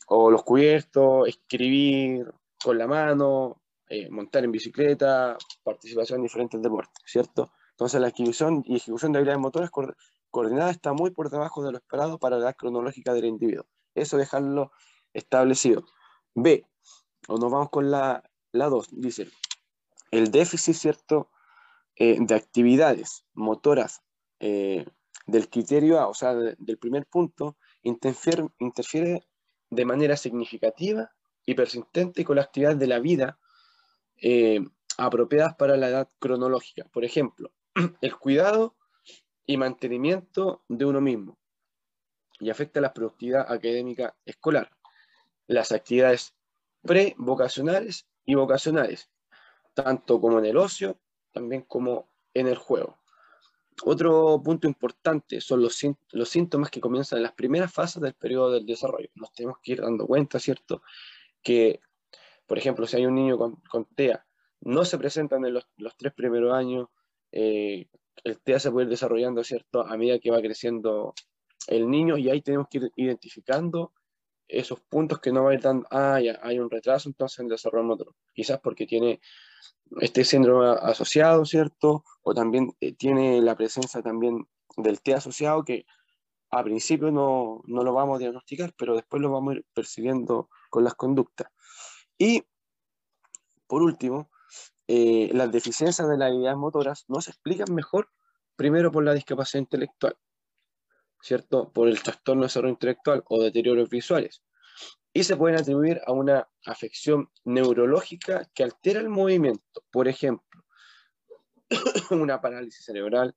O 0.09 0.31
los 0.31 0.43
cubiertos, 0.43 1.29
escribir 1.29 2.33
con 2.63 2.79
la 2.79 2.87
mano, 2.87 3.61
eh, 3.89 4.09
montar 4.11 4.45
en 4.45 4.53
bicicleta, 4.53 5.37
participación 5.63 6.21
en 6.21 6.25
diferentes 6.25 6.61
deportes, 6.63 7.03
¿cierto? 7.05 7.53
Entonces 7.73 8.01
la 8.01 8.09
adquisición 8.09 8.63
y 8.67 8.77
ejecución 8.77 9.13
de 9.13 9.19
habilidades 9.19 9.43
motoras 9.43 9.71
coordinadas 10.31 10.71
está 10.73 10.93
muy 10.93 11.11
por 11.11 11.31
debajo 11.31 11.63
de 11.63 11.73
lo 11.73 11.79
esperado 11.79 12.19
para 12.19 12.39
la 12.39 12.47
edad 12.47 12.57
cronológica 12.57 13.13
del 13.13 13.27
individuo. 13.27 13.67
Eso 13.95 14.17
dejarlo 14.17 14.73
establecido. 15.13 15.85
B, 16.35 16.67
o 17.29 17.37
nos 17.37 17.53
vamos 17.53 17.71
con 17.71 17.91
la 17.91 18.23
2, 18.53 18.89
dice, 18.93 19.29
el 20.11 20.31
déficit, 20.31 20.75
¿cierto?, 20.75 21.29
eh, 21.97 22.17
de 22.21 22.35
actividades 22.35 23.25
motoras 23.35 24.03
eh, 24.41 24.85
del 25.27 25.49
criterio 25.49 26.01
A, 26.01 26.09
o 26.09 26.15
sea, 26.15 26.35
del 26.35 26.79
primer 26.79 27.07
punto, 27.07 27.57
interfiere, 27.83 28.49
interfiere 28.59 29.27
de 29.71 29.85
manera 29.85 30.17
significativa 30.17 31.11
y 31.47 31.55
persistente 31.55 32.25
con 32.25 32.37
la 32.37 32.43
actividad 32.43 32.77
de 32.77 32.87
la 32.87 32.99
vida 32.99 33.39
eh, 34.17 34.61
apropiadas 34.99 35.55
para 35.57 35.77
la 35.77 35.89
edad 35.89 36.09
cronológica. 36.19 36.85
Por 36.93 37.05
ejemplo, 37.05 37.53
el 38.01 38.17
cuidado 38.17 38.77
y 39.47 39.57
mantenimiento 39.57 40.65
de 40.69 40.85
uno 40.85 41.01
mismo 41.01 41.39
y 42.41 42.51
afecta 42.51 42.81
la 42.81 42.93
productividad 42.93 43.51
académica 43.51 44.17
escolar, 44.25 44.71
las 45.47 45.73
actividades 45.73 46.35
pre-vocacionales 46.83 48.09
y 48.25 48.35
vocacionales, 48.35 49.11
tanto 49.75 50.21
como 50.21 50.39
en 50.39 50.47
el 50.47 50.57
ocio, 50.57 50.99
también 51.35 51.62
como 51.62 52.09
en 52.33 52.47
el 52.49 52.57
juego. 52.57 52.99
Otro 53.83 54.41
punto 54.43 54.69
importante 54.69 55.41
son 55.41 55.61
los, 55.61 55.79
los 56.12 56.29
síntomas 56.29 56.71
que 56.71 56.81
comienzan 56.81 57.19
en 57.19 57.25
las 57.25 57.33
primeras 57.33 57.73
fases 57.73 58.00
del 58.00 58.14
periodo 58.14 58.53
del 58.53 58.64
desarrollo. 58.64 59.09
Nos 59.17 59.33
tenemos 59.33 59.59
que 59.62 59.73
ir 59.73 59.81
dando 59.81 60.07
cuenta, 60.07 60.38
¿cierto? 60.38 60.83
Que, 61.43 61.81
por 62.47 62.57
ejemplo, 62.57 62.87
si 62.87 62.97
hay 62.97 63.07
un 63.07 63.17
niño 63.17 63.37
con, 63.37 63.85
TEA, 63.97 64.25
no 64.61 64.85
se 64.85 64.97
presentan 64.97 65.45
en 65.45 65.55
los, 65.55 65.67
los 65.76 65.97
tres 65.97 66.14
primeros 66.14 66.55
años, 66.55 66.88
eh, 67.33 67.88
el 68.23 68.41
TEA 68.41 68.61
se 68.61 68.71
puede 68.71 68.85
ir 68.85 68.91
desarrollando, 68.91 69.43
¿cierto? 69.43 69.85
A 69.85 69.97
medida 69.97 70.21
que 70.21 70.31
va 70.31 70.41
creciendo 70.41 71.12
el 71.67 71.91
niño 71.91 72.17
y 72.17 72.31
ahí 72.31 72.43
tenemos 72.43 72.69
que 72.71 72.79
ir 72.79 72.93
identificando 72.97 73.93
esos 74.49 74.81
puntos 74.81 75.21
que 75.21 75.33
no 75.33 75.45
va 75.45 75.51
a 75.53 75.55
ir 75.55 75.61
dando, 75.61 75.87
ah, 75.91 76.21
ya, 76.21 76.39
hay 76.43 76.59
un 76.59 76.71
retraso 76.71 77.09
entonces 77.09 77.39
en 77.39 77.47
el 77.47 77.51
desarrollo 77.51 77.85
motor. 77.85 78.15
Quizás 78.33 78.61
porque 78.61 78.87
tiene 78.87 79.21
este 80.01 80.25
síndrome 80.25 80.79
asociado, 80.83 81.45
¿cierto? 81.45 82.05
O 82.23 82.35
también 82.35 82.73
eh, 82.81 82.95
tiene 82.95 83.41
la 83.41 83.57
presencia 83.57 84.03
también 84.03 84.47
del 84.77 85.01
T 85.01 85.15
asociado 85.15 85.65
que 85.65 85.87
a 86.51 86.63
principio 86.63 87.11
no, 87.11 87.63
no, 87.67 87.83
lo 87.83 87.93
vamos 87.93 88.17
a 88.17 88.19
diagnosticar, 88.21 88.73
pero 88.77 88.95
después 88.95 89.21
lo 89.21 89.31
vamos 89.31 89.55
a 89.55 89.57
ir 89.57 89.67
percibiendo 89.75 90.49
con 90.71 90.85
las 90.85 90.95
conductas. 90.95 91.49
Y, 92.17 92.45
por 93.67 93.83
último, 93.83 94.31
eh, 94.87 95.31
las 95.33 95.51
deficiencias 95.51 96.09
de 96.09 96.17
las 96.17 96.29
habilidades 96.29 96.59
motoras 96.59 97.05
no 97.09 97.21
se 97.21 97.31
explican 97.31 97.75
mejor, 97.75 98.09
primero 98.57 98.93
por 98.93 99.03
la 99.05 99.15
discapacidad 99.15 99.63
intelectual, 99.63 100.17
¿cierto? 101.25 101.73
Por 101.73 101.88
el 101.88 102.02
trastorno 102.02 102.43
de 102.43 102.47
desarrollo 102.47 102.75
intelectual 102.75 103.25
o 103.28 103.43
deterioros 103.43 103.88
visuales. 103.88 104.43
Y 105.12 105.25
se 105.25 105.37
pueden 105.37 105.59
atribuir 105.59 106.02
a 106.07 106.12
una 106.12 106.47
afección 106.66 107.31
neurológica 107.45 108.50
que 108.54 108.62
altera 108.62 109.00
el 109.00 109.09
movimiento. 109.09 109.83
Por 109.90 110.07
ejemplo, 110.07 110.64
una 112.11 112.40
parálisis 112.43 112.85
cerebral, 112.85 113.35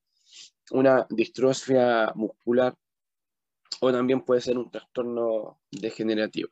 una 0.72 1.08
distrofia 1.10 2.12
muscular 2.16 2.76
o 3.80 3.92
también 3.92 4.22
puede 4.22 4.42
ser 4.42 4.58
un 4.58 4.70
trastorno 4.70 5.62
degenerativo. 5.72 6.50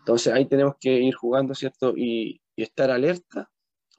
Entonces 0.00 0.34
ahí 0.34 0.44
tenemos 0.46 0.74
que 0.78 0.90
ir 1.00 1.14
jugando, 1.14 1.54
¿cierto? 1.54 1.94
Y, 1.96 2.40
estar 2.56 2.88
alerta 2.92 3.50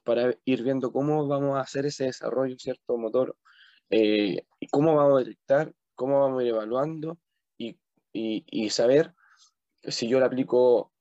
para 0.05 0.33
ir 0.45 0.63
viendo 0.63 0.93
cómo 0.93 1.27
vamos 1.27 1.57
a 1.57 1.61
hacer 1.61 1.85
ese 1.87 2.05
desarrollo, 2.05 2.55
¿cierto? 2.57 2.95
Motor, 2.97 3.35
eh, 3.89 4.45
y 4.61 4.67
cómo 4.67 4.95
vamos 4.95 5.15
a 5.17 5.25
detectar 5.25 5.73
cómo 5.95 6.21
vamos 6.21 6.39
a 6.39 6.43
ir 6.43 6.49
evaluando 6.49 7.17
y, 7.57 7.77
y, 8.13 8.69
saber 8.69 9.13
si 9.83 10.07
yo 10.07 10.19
le 10.19 10.25
aplico 10.25 10.93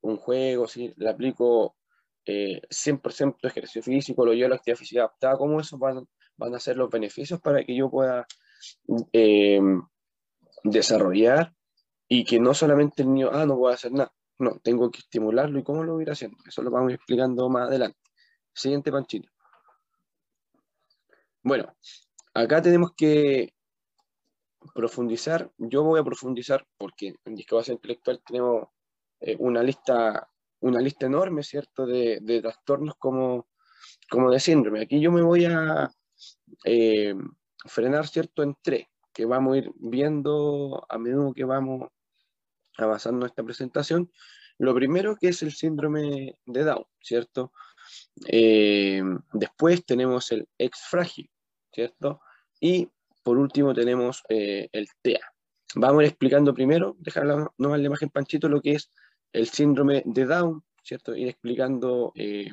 un 0.00 0.16
juego, 0.16 0.68
si 0.68 0.92
le 0.96 1.10
aplico 1.10 1.76
eh, 2.24 2.60
100% 2.70 3.36
ejercicio 3.42 3.82
físico, 3.82 4.24
lo 4.24 4.32
llevo 4.32 4.46
a 4.46 4.50
la 4.50 4.56
actividad 4.56 4.78
física 4.78 5.00
adaptada, 5.00 5.36
cómo 5.36 5.60
eso 5.60 5.76
van, 5.76 6.06
van 6.36 6.54
a 6.54 6.60
ser 6.60 6.76
los 6.76 6.88
beneficios 6.88 7.40
para 7.40 7.64
que 7.64 7.74
yo 7.74 7.90
pueda 7.90 8.26
eh, 9.12 9.60
desarrollar 10.64 11.52
y 12.08 12.24
que 12.24 12.38
no 12.38 12.54
solamente 12.54 13.02
el 13.02 13.12
niño, 13.12 13.30
ah, 13.32 13.46
no 13.46 13.56
puedo 13.56 13.72
hacer 13.72 13.92
nada. 13.92 14.12
No, 14.38 14.58
tengo 14.62 14.90
que 14.90 14.98
estimularlo 14.98 15.58
y 15.58 15.62
cómo 15.62 15.84
lo 15.84 15.94
voy 15.94 16.02
a 16.02 16.04
ir 16.04 16.10
haciendo. 16.10 16.36
Eso 16.46 16.62
lo 16.62 16.70
vamos 16.70 16.88
a 16.88 16.92
ir 16.92 16.96
explicando 16.96 17.48
más 17.48 17.68
adelante. 17.68 17.98
Siguiente 18.52 18.90
panchito. 18.90 19.28
Bueno, 21.42 21.74
acá 22.34 22.60
tenemos 22.62 22.92
que 22.96 23.54
profundizar, 24.74 25.50
yo 25.58 25.82
voy 25.82 26.00
a 26.00 26.04
profundizar 26.04 26.66
porque 26.78 27.14
en 27.24 27.34
discapacidad 27.34 27.76
intelectual 27.76 28.22
tenemos 28.24 28.68
eh, 29.20 29.36
una, 29.38 29.62
lista, 29.62 30.28
una 30.60 30.80
lista 30.80 31.06
enorme, 31.06 31.42
¿cierto?, 31.42 31.86
de, 31.86 32.18
de, 32.20 32.40
trastornos 32.40 32.94
como, 32.96 33.48
como 34.10 34.30
de 34.30 34.40
síndrome. 34.40 34.82
Aquí 34.82 35.00
yo 35.00 35.12
me 35.12 35.22
voy 35.22 35.44
a 35.44 35.90
eh, 36.64 37.14
frenar, 37.66 38.06
¿cierto?, 38.06 38.42
en 38.42 38.56
tres, 38.62 38.86
que 39.12 39.24
vamos 39.24 39.54
a 39.54 39.58
ir 39.58 39.72
viendo 39.76 40.84
a 40.88 40.98
menudo 40.98 41.32
que 41.32 41.44
vamos 41.44 41.88
avanzando 42.78 43.26
en 43.26 43.30
esta 43.30 43.44
presentación. 43.44 44.10
Lo 44.58 44.74
primero 44.74 45.16
que 45.16 45.28
es 45.28 45.42
el 45.42 45.52
síndrome 45.52 46.38
de 46.46 46.64
Down, 46.64 46.84
¿cierto? 47.00 47.52
Eh, 48.26 49.02
después 49.32 49.84
tenemos 49.84 50.30
el 50.32 50.48
ex 50.58 50.80
frágil, 50.88 51.30
¿cierto? 51.72 52.20
Y 52.60 52.88
por 53.22 53.38
último 53.38 53.74
tenemos 53.74 54.22
eh, 54.28 54.68
el 54.72 54.88
TEA. 55.02 55.20
Vamos 55.74 56.00
a 56.00 56.02
ir 56.02 56.08
explicando 56.08 56.52
primero, 56.52 56.96
dejar 56.98 57.26
la, 57.26 57.50
la 57.56 57.78
imagen 57.78 58.10
panchito, 58.10 58.48
lo 58.48 58.60
que 58.60 58.72
es 58.72 58.90
el 59.32 59.48
síndrome 59.48 60.02
de 60.04 60.26
Down, 60.26 60.62
¿cierto? 60.82 61.14
Ir 61.14 61.28
explicando 61.28 62.12
eh, 62.14 62.50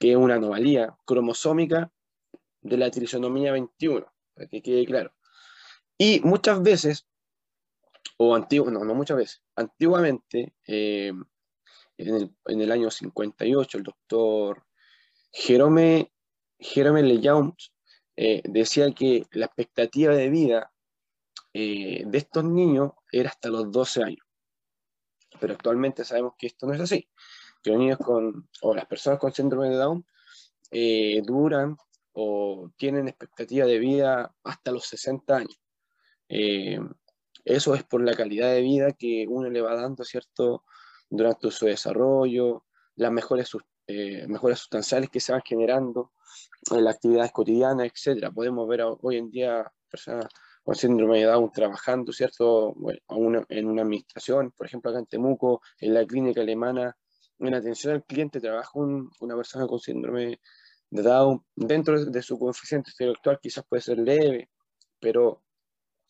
que 0.00 0.10
es 0.10 0.16
una 0.16 0.34
anomalía 0.34 0.96
cromosómica 1.04 1.92
de 2.60 2.76
la 2.76 2.90
trisonomía 2.90 3.52
21, 3.52 4.06
para 4.34 4.48
que 4.48 4.62
quede 4.62 4.84
claro. 4.86 5.12
Y 5.96 6.20
muchas 6.24 6.62
veces, 6.62 7.06
o 8.16 8.34
antiguo, 8.34 8.70
no, 8.70 8.84
no 8.84 8.94
muchas 8.94 9.16
veces, 9.16 9.42
antiguamente, 9.54 10.54
eh, 10.66 11.12
en, 11.96 12.14
el, 12.14 12.34
en, 12.46 12.60
el, 12.60 12.72
año 12.72 12.90
58, 12.90 13.78
el 13.78 13.84
doctor 13.84 14.64
Jerome, 15.30 16.12
Jerome 16.58 17.02
Lejeune 17.02 17.54
eh, 18.16 18.42
decía 18.44 18.90
que 18.92 19.26
la 19.32 19.46
expectativa 19.46 20.14
de 20.14 20.28
vida 20.30 20.72
eh, 21.52 22.04
de 22.06 22.18
estos 22.18 22.44
niños 22.44 22.92
era 23.10 23.30
hasta 23.30 23.48
los 23.48 23.70
12 23.70 24.02
años. 24.04 24.26
Pero 25.40 25.54
actualmente 25.54 26.04
sabemos 26.04 26.34
que 26.38 26.46
esto 26.46 26.66
no 26.66 26.74
es 26.74 26.80
así, 26.80 27.08
que 27.62 27.70
los 27.70 27.78
niños 27.78 27.98
con, 27.98 28.48
o 28.62 28.74
las 28.74 28.86
personas 28.86 29.18
con 29.18 29.32
síndrome 29.32 29.68
de 29.68 29.76
Down 29.76 30.06
eh, 30.70 31.22
duran 31.24 31.76
o 32.12 32.70
tienen 32.76 33.08
expectativa 33.08 33.66
de 33.66 33.78
vida 33.78 34.34
hasta 34.44 34.70
los 34.70 34.86
60 34.86 35.36
años. 35.36 35.60
eso 37.44 37.74
es 37.74 37.82
por 37.84 38.02
la 38.02 38.14
calidad 38.14 38.50
de 38.52 38.62
vida 38.62 38.92
que 38.92 39.26
uno 39.28 39.50
le 39.50 39.60
va 39.60 39.74
dando, 39.74 40.04
¿cierto? 40.04 40.64
Durante 41.10 41.50
su 41.50 41.66
desarrollo, 41.66 42.64
las 42.96 43.12
mejores, 43.12 43.50
mejoras 43.86 44.60
sustanciales 44.60 45.10
que 45.10 45.20
se 45.20 45.32
van 45.32 45.42
generando 45.44 46.12
en 46.70 46.84
las 46.84 46.96
actividades 46.96 47.32
cotidianas, 47.32 47.86
etcétera. 47.86 48.30
Podemos 48.30 48.68
ver 48.68 48.82
hoy 48.82 49.18
en 49.18 49.30
día 49.30 49.70
personas 49.88 50.26
con 50.64 50.74
síndrome 50.74 51.18
de 51.18 51.26
Down 51.26 51.52
trabajando, 51.52 52.12
¿cierto? 52.12 52.74
en 53.48 53.68
una 53.68 53.82
administración, 53.82 54.50
por 54.52 54.66
ejemplo, 54.66 54.90
acá 54.90 54.98
en 55.00 55.06
Temuco, 55.06 55.60
en 55.78 55.92
la 55.92 56.06
clínica 56.06 56.40
alemana, 56.40 56.96
en 57.38 57.54
atención 57.54 57.94
al 57.94 58.04
cliente 58.04 58.40
trabaja 58.40 58.70
una 58.74 59.36
persona 59.36 59.66
con 59.66 59.78
síndrome 59.78 60.40
de 60.90 61.02
Down, 61.02 61.44
dentro 61.54 62.04
de 62.04 62.22
su 62.22 62.38
coeficiente 62.38 62.90
intelectual 62.90 63.38
quizás 63.42 63.64
puede 63.68 63.82
ser 63.82 63.98
leve, 63.98 64.50
pero 65.00 65.42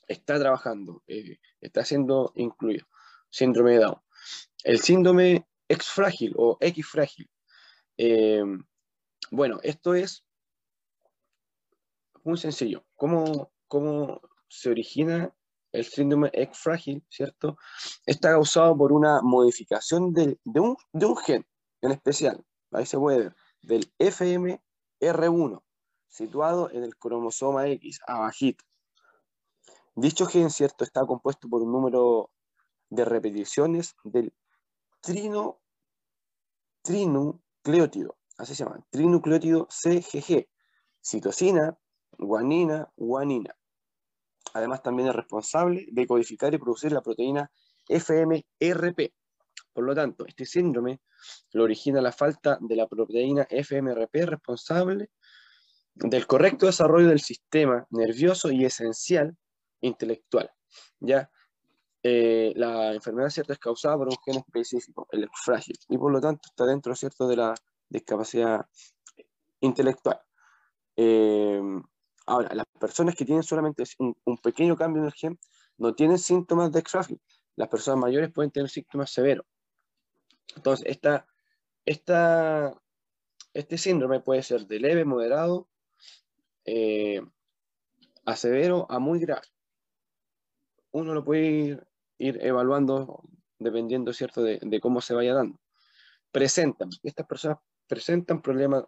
está 0.07 0.39
trabajando, 0.39 1.03
eh, 1.07 1.39
está 1.61 1.85
siendo 1.85 2.33
incluido. 2.37 2.87
Síndrome 3.31 3.73
de 3.73 3.79
Down. 3.79 3.97
El 4.63 4.79
síndrome 4.79 5.49
X 5.69 5.89
frágil 5.89 6.35
o 6.37 6.57
X 6.61 6.87
frágil. 6.87 7.29
Eh, 7.97 8.43
bueno, 9.31 9.59
esto 9.63 9.95
es 9.95 10.25
muy 12.25 12.39
sencillo. 12.39 12.85
¿Cómo, 12.97 13.53
¿Cómo, 13.69 14.21
se 14.49 14.71
origina 14.71 15.35
el 15.73 15.85
síndrome 15.85 16.31
X 16.33 16.59
frágil, 16.59 17.05
¿cierto? 17.11 17.59
Está 18.07 18.31
causado 18.31 18.77
por 18.77 18.93
una 18.93 19.21
modificación 19.23 20.13
de, 20.13 20.39
un, 20.45 20.77
gen 21.17 21.45
en 21.83 21.91
especial, 21.91 22.45
ahí 22.71 22.87
se 22.87 22.99
puede 22.99 23.19
ver, 23.19 23.37
del 23.63 23.93
FMR1, 23.99 25.63
situado 26.09 26.71
en 26.71 26.85
el 26.85 26.97
cromosoma 26.97 27.67
X, 27.69 28.01
abajito. 28.07 28.65
Dicho 29.97 30.27
gen, 30.27 30.51
¿cierto?, 30.51 30.85
está 30.85 31.05
compuesto 31.05 31.49
por 31.49 31.63
un 31.63 31.73
número 31.73 32.31
de 32.91 33.05
repeticiones 33.05 33.97
del 34.05 34.33
trino, 35.01 35.61
trinucleótido, 37.65 38.19
así 38.37 38.55
se 38.55 38.65
llama, 38.65 38.85
trinucleótido 38.91 39.67
CGG, 39.71 40.47
citosina, 41.03 41.77
guanina, 42.19 42.93
guanina. 42.95 43.57
Además, 44.53 44.83
también 44.83 45.09
es 45.09 45.17
responsable 45.17 45.87
de 45.91 46.07
codificar 46.07 46.53
y 46.55 46.59
producir 46.59 46.93
la 46.93 47.01
proteína 47.01 47.51
FMRP. 47.89 49.15
Por 49.73 49.85
lo 49.85 49.95
tanto, 49.95 50.27
este 50.27 50.45
síndrome 50.45 51.01
lo 51.53 51.65
origina 51.65 52.01
la 52.01 52.13
falta 52.13 52.59
de 52.61 52.77
la 52.77 52.87
proteína 52.87 53.47
FMRP 53.51 54.15
responsable 54.27 55.11
del 55.95 56.27
correcto 56.27 56.67
desarrollo 56.67 57.09
del 57.09 57.21
sistema 57.21 57.87
nervioso 57.91 58.51
y 58.51 58.65
esencial 58.65 59.37
intelectual. 59.81 60.51
¿ya? 61.01 61.31
Eh, 62.07 62.53
la 62.57 62.93
enfermedad 62.93 63.31
¿cierto? 63.31 63.55
es 63.55 63.59
causada 63.59 63.97
por 63.97 64.09
un 64.09 64.17
gen 64.23 64.37
específico, 64.37 65.09
el 65.11 65.27
frágil, 65.33 65.75
y 65.89 65.97
por 65.97 66.13
lo 66.13 66.21
tanto 66.21 66.43
está 66.51 66.67
dentro 66.67 66.95
¿cierto? 66.95 67.27
de 67.27 67.37
la 67.37 67.55
discapacidad 67.89 68.67
intelectual. 69.61 70.21
Eh, 70.97 71.63
ahora, 72.27 72.55
las 72.55 72.67
personas 72.79 73.15
que 73.15 73.25
tienen 73.25 73.43
solamente 73.43 73.85
un, 73.99 74.39
pequeño 74.43 74.77
cambio 74.77 75.01
en 75.01 75.07
el 75.07 75.15
gen 75.15 75.39
no 75.79 75.95
tienen 75.95 76.19
síntomas 76.19 76.71
de 76.73 76.83
frágil. 76.83 77.19
Las 77.57 77.69
personas 77.69 78.01
mayores 78.01 78.31
pueden 78.31 78.51
tener 78.51 78.69
síntomas 78.69 79.11
severos. 79.11 79.47
Entonces, 80.57 80.85
esta, 80.87 81.27
esta, 81.87 82.79
este 83.55 83.79
síndrome 83.79 84.21
puede 84.21 84.43
ser 84.43 84.67
de 84.67 84.79
leve, 84.79 85.07
moderado, 85.07 85.71
eh, 86.67 87.23
a 88.27 88.37
severo, 88.37 88.87
a 88.91 88.99
muy 88.99 89.21
grave. 89.21 89.47
Uno 90.91 91.15
lo 91.15 91.25
puede 91.25 91.47
ir, 91.47 91.87
ir 92.19 92.39
evaluando 92.43 93.23
dependiendo, 93.59 94.13
¿cierto?, 94.13 94.43
de, 94.43 94.81
cómo 94.81 95.01
se 95.01 95.15
vaya 95.15 95.35
dando. 95.35 95.59
Presentan, 96.31 96.91
estas 97.03 97.27
personas 97.27 97.59
presentan 97.87 98.43
problemas 98.43 98.85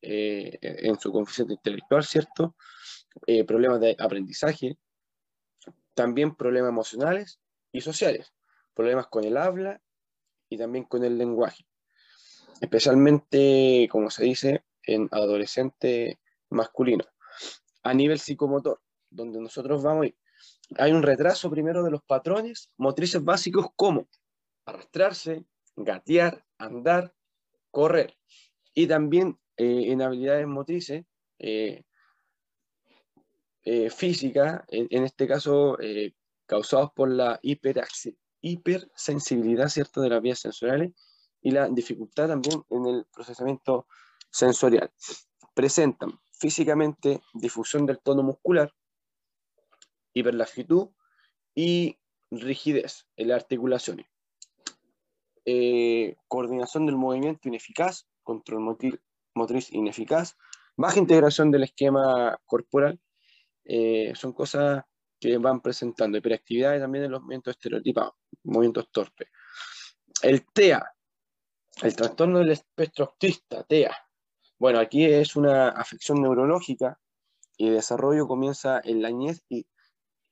eh, 0.00 0.58
en 0.60 0.98
su 0.98 1.12
coeficiente 1.12 1.54
intelectual, 1.54 2.04
¿cierto? 2.04 2.56
Eh, 3.26 3.44
problemas 3.44 3.80
de 3.80 3.96
aprendizaje, 3.98 4.78
también 5.94 6.34
problemas 6.34 6.70
emocionales 6.70 7.40
y 7.72 7.80
sociales, 7.80 8.32
problemas 8.74 9.06
con 9.08 9.24
el 9.24 9.36
habla 9.36 9.80
y 10.48 10.58
también 10.58 10.84
con 10.84 11.04
el 11.04 11.18
lenguaje, 11.18 11.66
especialmente, 12.60 13.88
como 13.90 14.10
se 14.10 14.24
dice, 14.24 14.64
en 14.82 15.08
adolescente 15.12 16.20
masculino. 16.50 17.04
A 17.82 17.94
nivel 17.94 18.18
psicomotor, 18.18 18.80
donde 19.10 19.40
nosotros 19.40 19.82
vamos, 19.82 20.08
hay 20.78 20.92
un 20.92 21.02
retraso 21.02 21.50
primero 21.50 21.82
de 21.82 21.90
los 21.90 22.02
patrones 22.02 22.70
motrices 22.76 23.24
básicos 23.24 23.66
como 23.76 24.06
arrastrarse, 24.64 25.44
gatear, 25.76 26.44
andar, 26.58 27.14
correr. 27.70 28.16
Y 28.74 28.86
también 28.86 29.38
eh, 29.56 29.92
en 29.92 30.02
habilidades 30.02 30.46
motrices 30.46 31.04
eh, 31.38 31.84
eh, 33.64 33.88
físicas, 33.90 34.62
en, 34.68 35.04
este 35.04 35.26
caso 35.26 35.78
causados 36.46 36.92
por 36.92 37.10
la 37.10 37.40
hipersensibilidad 37.42 39.68
¿cierto? 39.68 40.00
de 40.00 40.10
las 40.10 40.22
vías 40.22 40.40
sensoriales 40.40 40.92
y 41.40 41.50
la 41.50 41.68
dificultad 41.68 42.28
también 42.28 42.62
en 42.70 42.86
el 42.86 43.04
procesamiento 43.12 43.86
sensorial. 44.30 44.92
Presentan 45.54 46.20
físicamente 46.32 47.20
difusión 47.34 47.86
del 47.86 48.00
tono 48.00 48.22
muscular, 48.22 48.72
hiperlaxitud 50.14 50.88
y 51.54 51.98
rigidez 52.30 53.06
en 53.16 53.28
las 53.28 53.42
articulaciones. 53.42 54.06
coordinación 56.28 56.86
del 56.86 56.96
movimiento 56.96 57.48
ineficaz, 57.48 58.06
control 58.22 58.76
motriz 59.34 59.72
ineficaz, 59.72 60.36
baja 60.76 60.98
integración 60.98 61.50
del 61.50 61.64
esquema 61.64 62.38
corporal, 62.46 63.00
eh, 63.64 64.12
son 64.14 64.32
cosas 64.32 64.84
que 65.20 65.38
van 65.38 65.60
presentando, 65.60 66.18
hiperactividad 66.18 66.76
y 66.76 66.80
también 66.80 67.04
en 67.04 67.12
los 67.12 67.20
movimientos 67.20 67.52
estereotipados, 67.52 68.14
movimientos 68.42 68.90
torpes. 68.90 69.28
El 70.22 70.44
TEA, 70.52 70.84
el 71.82 71.96
trastorno 71.96 72.40
del 72.40 72.50
espectro 72.50 73.06
autista, 73.06 73.62
TEA. 73.64 73.96
Bueno, 74.58 74.80
aquí 74.80 75.04
es 75.04 75.36
una 75.36 75.68
afección 75.68 76.20
neurológica 76.20 76.98
y 77.56 77.68
el 77.68 77.74
desarrollo 77.74 78.26
comienza 78.26 78.80
en 78.82 79.02
la 79.02 79.10
niñez 79.10 79.44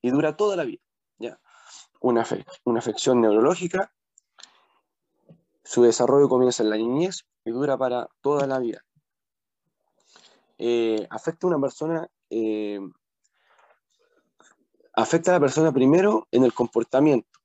y, 0.02 0.10
dura 0.10 0.36
toda 0.36 0.56
la 0.56 0.64
vida. 0.64 0.82
¿ya? 1.18 1.40
Una, 2.00 2.24
una 2.64 2.78
afección 2.78 3.20
neurológica, 3.20 3.92
su 5.64 5.82
desarrollo 5.82 6.28
comienza 6.28 6.62
en 6.62 6.70
la 6.70 6.76
niñez 6.76 7.26
y 7.44 7.50
dura 7.50 7.76
para 7.78 8.08
toda 8.20 8.46
la 8.46 8.58
vida. 8.58 8.84
Eh, 10.58 11.06
afecta 11.10 11.46
a 11.46 11.50
una 11.50 11.60
persona, 11.60 12.10
eh, 12.28 12.80
afecta 14.94 15.30
a 15.30 15.34
la 15.34 15.40
persona 15.40 15.72
primero 15.72 16.28
en 16.30 16.44
el 16.44 16.52
comportamiento, 16.52 17.40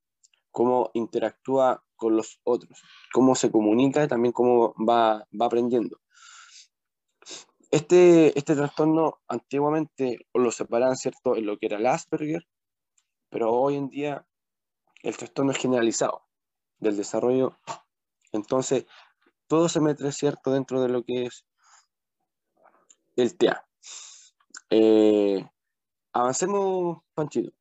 cómo 0.52 0.92
interactúa 0.94 1.84
con 1.96 2.18
los 2.18 2.40
otros, 2.44 2.82
cómo 3.14 3.36
se 3.36 3.52
comunica 3.52 4.04
y 4.04 4.08
también 4.08 4.34
cómo 4.34 4.74
va, 4.78 5.26
aprendiendo. 5.40 6.00
Este, 7.76 8.40
este 8.40 8.56
trastorno 8.56 9.20
antiguamente 9.28 10.20
lo 10.34 10.50
separaban, 10.50 10.96
¿cierto?, 10.96 11.36
en 11.36 11.46
lo 11.46 11.58
que 11.58 11.66
era 11.66 11.78
el 11.78 11.86
Asperger, 11.88 12.48
pero 13.30 13.52
hoy 13.52 13.76
en 13.76 13.90
día 13.90 14.26
el 15.04 15.18
trastorno 15.18 15.52
es 15.52 15.58
generalizado 15.58 16.26
del 16.80 16.96
desarrollo. 16.96 17.58
Entonces, 18.32 18.86
todo 19.48 19.68
se 19.68 19.82
mete, 19.82 20.10
¿cierto?, 20.14 20.52
dentro 20.54 20.82
de 20.82 20.90
lo 20.90 21.04
que 21.04 21.26
es 21.26 21.46
el 23.18 23.38
TEA. 23.38 23.68
Eh, 24.70 25.46
avancemos, 26.14 27.00
Panchito. 27.14 27.52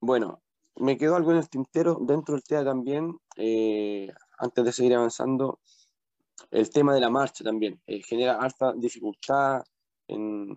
Bueno, 0.00 0.42
me 0.76 0.96
quedó 0.96 1.16
algo 1.16 1.32
en 1.32 1.38
el 1.38 1.48
tintero 1.48 1.98
dentro 2.00 2.34
del 2.34 2.44
TEA 2.44 2.64
también, 2.64 3.18
eh, 3.36 4.12
antes 4.38 4.64
de 4.64 4.72
seguir 4.72 4.94
avanzando, 4.94 5.60
el 6.50 6.70
tema 6.70 6.94
de 6.94 7.00
la 7.00 7.10
marcha 7.10 7.44
también, 7.44 7.80
eh, 7.86 8.02
genera 8.02 8.40
alta 8.40 8.72
dificultad 8.76 9.62
en, 10.08 10.54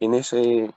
ese, 0.00 0.74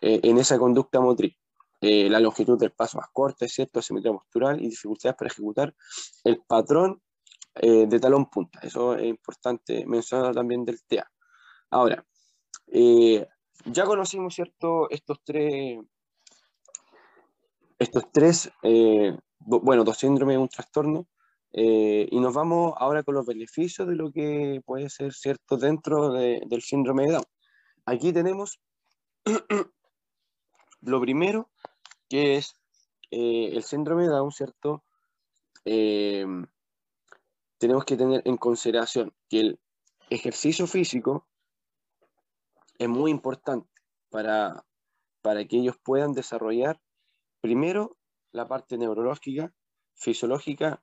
en 0.00 0.38
esa 0.38 0.58
conducta 0.58 1.00
motriz. 1.00 1.36
Eh, 1.82 2.10
la 2.10 2.20
longitud 2.20 2.58
del 2.58 2.72
paso 2.72 2.98
más 2.98 3.08
corta, 3.10 3.46
es 3.46 3.54
cierto, 3.54 3.80
simetría 3.80 4.12
postural 4.12 4.60
y 4.62 4.68
dificultades 4.68 5.16
para 5.16 5.30
ejecutar 5.30 5.74
el 6.24 6.42
patrón 6.42 7.00
eh, 7.54 7.86
de 7.86 7.98
talón 7.98 8.28
punta. 8.28 8.60
Eso 8.62 8.94
es 8.96 9.06
importante 9.06 9.86
mencionar 9.86 10.34
también 10.34 10.64
del 10.66 10.82
TEA. 10.84 11.10
Ahora, 11.70 12.04
eh, 12.66 13.26
ya 13.64 13.84
conocimos, 13.86 14.34
¿cierto?, 14.34 14.90
estos 14.90 15.20
tres, 15.24 15.78
estos 17.80 18.04
tres, 18.12 18.52
bueno, 19.40 19.82
dos 19.82 19.98
síndromes 19.98 20.34
y 20.34 20.38
un 20.38 20.48
trastorno, 20.48 21.08
y 21.52 22.20
nos 22.20 22.32
vamos 22.32 22.74
ahora 22.76 23.02
con 23.02 23.16
los 23.16 23.26
beneficios 23.26 23.88
de 23.88 23.96
lo 23.96 24.12
que 24.12 24.60
puede 24.64 24.88
ser, 24.88 25.12
¿cierto?, 25.12 25.56
dentro 25.56 26.12
del 26.12 26.62
síndrome 26.62 27.06
de 27.06 27.12
Down. 27.12 27.24
Aquí 27.86 28.12
tenemos 28.12 28.60
lo 30.82 31.00
primero 31.00 31.50
que 32.08 32.36
es 32.36 32.54
eh, 33.10 33.50
el 33.52 33.62
síndrome 33.62 34.04
de 34.04 34.10
Down, 34.10 34.32
¿cierto? 34.32 34.84
Eh, 35.64 36.26
tenemos 37.58 37.84
que 37.84 37.96
tener 37.96 38.22
en 38.24 38.36
consideración 38.36 39.12
que 39.28 39.40
el 39.40 39.60
ejercicio 40.08 40.66
físico 40.66 41.28
es 42.78 42.88
muy 42.88 43.10
importante 43.10 43.68
para, 44.08 44.64
para 45.20 45.44
que 45.44 45.58
ellos 45.58 45.76
puedan 45.82 46.12
desarrollar, 46.12 46.80
primero, 47.40 47.96
la 48.32 48.46
parte 48.46 48.78
neurológica, 48.78 49.52
fisiológica 49.94 50.82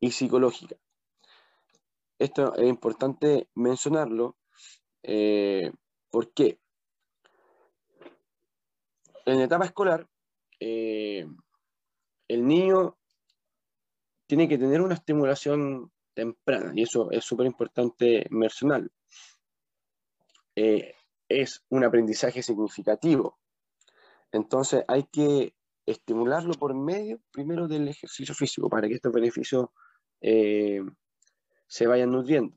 y 0.00 0.10
psicológica. 0.10 0.76
Esto 2.18 2.54
es 2.54 2.68
importante 2.68 3.48
mencionarlo. 3.54 4.36
Eh, 5.02 5.72
¿Por 6.10 6.32
qué? 6.32 6.60
En 9.26 9.38
la 9.38 9.44
etapa 9.44 9.64
escolar, 9.64 10.08
eh, 10.60 11.26
el 12.28 12.46
niño 12.46 12.96
tiene 14.26 14.48
que 14.48 14.58
tener 14.58 14.80
una 14.80 14.94
estimulación 14.94 15.92
temprana 16.14 16.72
y 16.74 16.82
eso 16.82 17.10
es 17.10 17.24
súper 17.24 17.46
importante 17.46 18.26
mencionarlo. 18.30 18.90
Eh, 20.56 20.94
es 21.28 21.64
un 21.70 21.84
aprendizaje 21.84 22.42
significativo. 22.42 23.38
Entonces 24.34 24.84
hay 24.88 25.04
que 25.04 25.54
estimularlo 25.86 26.54
por 26.54 26.74
medio 26.74 27.20
primero 27.30 27.68
del 27.68 27.86
ejercicio 27.86 28.34
físico 28.34 28.68
para 28.68 28.88
que 28.88 28.94
estos 28.94 29.12
beneficios 29.12 29.66
eh, 30.20 30.82
se 31.68 31.86
vayan 31.86 32.10
nutriendo. 32.10 32.56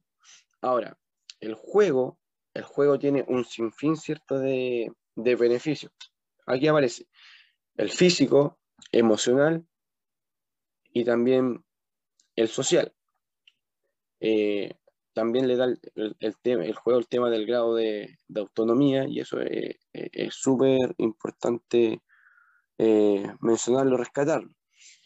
Ahora, 0.60 0.98
el 1.40 1.54
juego, 1.54 2.18
el 2.56 2.64
juego 2.64 2.98
tiene 2.98 3.24
un 3.28 3.46
sinfín 3.46 3.96
cierto 3.96 4.40
de, 4.40 4.92
de 5.16 5.36
beneficios. 5.36 5.92
Aquí 6.48 6.68
aparece 6.68 7.06
el 7.76 7.92
físico, 7.92 8.60
emocional 8.92 9.64
y 10.92 11.06
también 11.06 11.64
el 12.36 12.48
social. 12.48 12.92
Eh, 14.20 14.74
también 15.18 15.48
le 15.48 15.56
da 15.56 15.66
el, 15.66 16.16
el, 16.44 16.76
juego 16.76 17.00
el 17.00 17.08
tema 17.08 17.32
del 17.32 17.48
grado 17.48 17.74
de, 17.74 18.20
autonomía 18.36 19.08
y 19.08 19.20
eso 19.20 19.40
es 19.42 20.34
súper 20.36 20.94
importante 21.00 22.04
eh, 22.78 23.26
mencionarlo, 23.40 23.98
rescatarlo. 23.98 24.54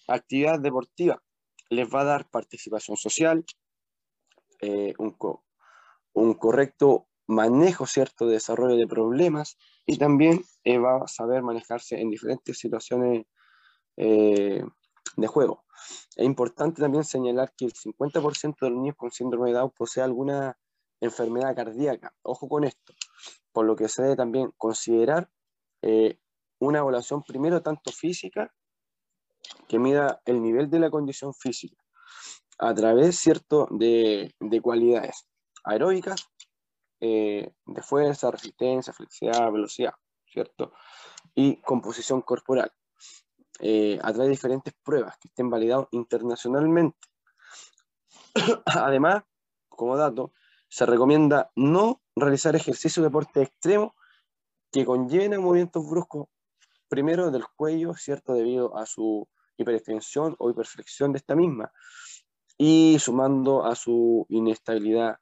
Actividad 0.10 0.60
deportiva 0.60 1.24
les 1.69 1.88
va 1.88 2.02
a 2.02 2.04
dar 2.04 2.30
participación 2.30 2.97
social, 2.97 3.45
eh, 4.60 4.93
un, 4.97 5.15
un, 6.12 6.34
correcto 6.34 7.08
manejo, 7.28 7.86
¿cierto?, 7.86 8.26
de 8.26 8.34
desarrollo 8.34 8.76
de 8.76 8.88
problemas 8.88 9.58
y 9.86 9.97
también 9.97 10.41
va 10.67 11.06
a 11.06 11.08
saber 11.08 11.41
manejarse 11.41 12.02
en 12.02 12.10
diferentes 12.10 12.60
situaciones 12.60 13.28
de 15.16 15.28
juego. 15.28 15.64
Es 16.16 16.26
importante 16.26 16.82
también 16.82 17.04
señalar 17.04 17.54
que 17.56 17.66
el 17.66 17.74
50% 17.74 18.56
de 18.62 18.70
los 18.70 18.80
niños 18.80 18.96
con 18.96 19.12
síndrome 19.12 19.52
de 19.52 19.58
Down 19.58 19.72
posee 19.72 20.04
alguna 20.04 20.58
enfermedad 21.00 21.56
cardíaca. 21.56 22.14
Ojo 22.22 22.48
con 22.48 22.64
esto, 22.64 22.94
por 23.52 23.66
lo 23.66 23.76
que 23.76 23.88
se 23.88 24.04
debe 24.04 24.16
también 24.16 24.52
considerar 24.58 25.30
eh, 25.82 26.20
una 26.60 26.80
evaluación 26.80 27.24
primero 27.24 27.62
tanto 27.62 27.92
física, 27.92 28.54
que 29.68 29.80
mida 29.80 30.22
el 30.26 30.42
nivel 30.42 30.70
de 30.70 30.80
la 30.80 30.92
condición 30.92 31.34
física, 31.34 31.84
a 32.60 32.74
través, 32.74 33.18
¿cierto?, 33.18 33.68
de, 33.72 34.36
de 34.40 34.62
cualidades 34.62 35.28
aeróbicas, 35.64 36.30
eh, 37.00 37.52
de 37.66 37.82
fuerza, 37.82 38.30
resistencia, 38.30 38.94
flexibilidad, 38.94 39.52
velocidad, 39.52 39.94
¿cierto? 40.28 40.74
Y 41.34 41.60
composición 41.62 42.22
corporal. 42.22 42.72
Eh, 43.63 44.00
a 44.02 44.12
través 44.12 44.28
de 44.28 44.30
diferentes 44.30 44.74
pruebas 44.84 45.17
que 45.19 45.28
estén 45.28 45.52
validadas 45.52 45.88
internacionalmente. 45.91 46.97
Además, 48.65 49.24
como 49.69 49.95
dato, 49.95 50.34
se 50.67 50.88
recomienda 50.88 51.52
no 51.56 52.02
realizar 52.15 52.56
ejercicio 52.56 53.04
de 53.04 53.10
deporte 53.10 53.43
extremo 53.43 53.93
que 54.71 54.84
conlleven 54.84 55.39
movimientos 55.39 55.88
bruscos, 55.88 56.28
primero 56.88 57.30
del 57.30 57.45
cuello, 57.56 57.93
¿cierto? 57.93 58.34
Debido 58.34 58.76
a 58.76 58.88
su 58.88 59.28
hiperextensión 59.58 60.36
o 60.39 60.50
hiperflexión 60.50 61.12
de 61.12 61.19
esta 61.19 61.36
misma, 61.36 61.71
y 62.58 62.97
sumando 63.00 63.63
a 63.65 63.76
su 63.76 64.26
inestabilidad 64.30 65.19